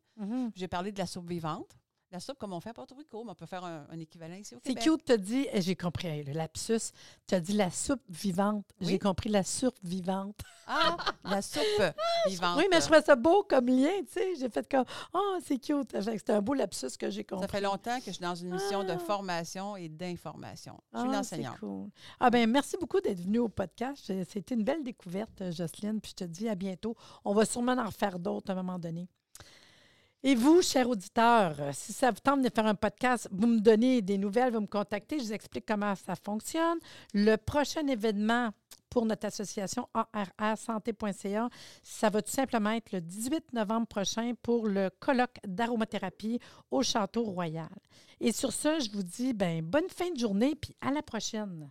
J'ai 0.54 0.68
parlé 0.68 0.92
de 0.92 0.98
la 0.98 1.06
soupe 1.06 1.28
vivante. 1.28 1.76
La 2.10 2.20
soupe 2.20 2.38
comme 2.38 2.54
on 2.54 2.60
fait 2.60 2.70
à 2.70 2.74
Porto 2.74 2.94
Rico, 2.94 3.22
mais 3.22 3.32
on 3.32 3.34
peut 3.34 3.44
faire 3.44 3.62
un, 3.64 3.86
un 3.90 3.98
équivalent 3.98 4.34
ici 4.36 4.54
au 4.54 4.58
C'est 4.64 4.74
Québec. 4.74 4.82
cute, 4.82 5.04
tu 5.04 5.18
dit, 5.18 5.46
et 5.52 5.60
j'ai 5.60 5.76
compris 5.76 6.24
le 6.24 6.32
lapsus, 6.32 6.92
tu 7.26 7.34
as 7.34 7.40
dit 7.40 7.52
la 7.52 7.70
soupe 7.70 8.00
vivante. 8.08 8.64
J'ai 8.80 8.98
compris 8.98 9.28
la 9.28 9.42
soupe 9.42 9.76
vivante. 9.82 10.40
Ah, 10.66 10.96
la 11.24 11.42
soupe 11.42 11.62
vivante. 12.26 12.56
Oui, 12.56 12.64
mais 12.70 12.78
je 12.80 12.86
trouvais 12.86 13.02
ça 13.02 13.14
beau 13.14 13.42
comme 13.42 13.66
lien, 13.66 13.90
tu 14.06 14.12
sais. 14.12 14.36
J'ai 14.40 14.48
fait 14.48 14.66
comme, 14.70 14.86
oh, 15.12 15.36
c'est 15.44 15.58
cute. 15.58 15.94
C'était 16.00 16.32
un 16.32 16.40
beau 16.40 16.54
lapsus 16.54 16.96
que 16.98 17.10
j'ai 17.10 17.24
compris. 17.24 17.46
Ça 17.46 17.52
fait 17.52 17.60
longtemps 17.60 17.98
que 17.98 18.06
je 18.06 18.12
suis 18.12 18.22
dans 18.22 18.34
une 18.34 18.54
mission 18.54 18.84
de 18.84 18.92
Ah. 18.92 18.98
formation 18.98 19.76
et 19.76 19.90
d'information. 19.90 20.80
Je 20.94 20.98
suis 21.00 21.08
Ah, 21.08 21.10
une 21.10 21.12
c'est 21.12 21.18
enseignante. 21.34 21.58
cool. 21.60 21.88
Ah 22.20 22.30
ben 22.30 22.50
merci 22.50 22.76
beaucoup 22.80 23.00
d'être 23.02 23.20
venu 23.20 23.38
au 23.40 23.48
podcast. 23.50 24.10
C'était 24.30 24.54
une 24.54 24.64
belle 24.64 24.82
découverte, 24.82 25.50
Jocelyne. 25.50 26.00
Puis 26.00 26.12
je 26.12 26.24
te 26.24 26.24
dis 26.24 26.48
à 26.48 26.54
bientôt. 26.54 26.96
On 27.26 27.34
va 27.34 27.44
sûrement 27.44 27.72
en 27.76 27.84
refaire 27.86 28.18
d'autres 28.18 28.48
à 28.50 28.54
un 28.54 28.56
moment 28.62 28.78
donné. 28.78 29.08
Et 30.24 30.34
vous, 30.34 30.62
chers 30.62 30.88
auditeurs, 30.88 31.54
euh, 31.60 31.70
si 31.72 31.92
ça 31.92 32.10
vous 32.10 32.18
tente 32.18 32.42
de 32.42 32.50
faire 32.52 32.66
un 32.66 32.74
podcast, 32.74 33.28
vous 33.30 33.46
me 33.46 33.60
donnez 33.60 34.02
des 34.02 34.18
nouvelles, 34.18 34.52
vous 34.52 34.60
me 34.60 34.66
contactez, 34.66 35.20
je 35.20 35.24
vous 35.24 35.32
explique 35.32 35.64
comment 35.66 35.94
ça 35.94 36.16
fonctionne. 36.16 36.78
Le 37.14 37.36
prochain 37.36 37.86
événement 37.86 38.50
pour 38.90 39.06
notre 39.06 39.26
association 39.26 39.88
ARA-santé.ca, 39.94 41.48
ça 41.84 42.10
va 42.10 42.22
tout 42.22 42.32
simplement 42.32 42.70
être 42.70 42.90
le 42.90 43.00
18 43.00 43.52
novembre 43.52 43.86
prochain 43.86 44.32
pour 44.42 44.66
le 44.66 44.90
colloque 44.98 45.38
d'aromathérapie 45.46 46.40
au 46.72 46.82
Château 46.82 47.22
Royal. 47.22 47.68
Et 48.20 48.32
sur 48.32 48.52
ce, 48.52 48.80
je 48.80 48.90
vous 48.90 49.04
dis 49.04 49.34
ben, 49.34 49.62
bonne 49.62 49.88
fin 49.88 50.10
de 50.10 50.18
journée, 50.18 50.56
puis 50.56 50.74
à 50.80 50.90
la 50.90 51.02
prochaine. 51.02 51.70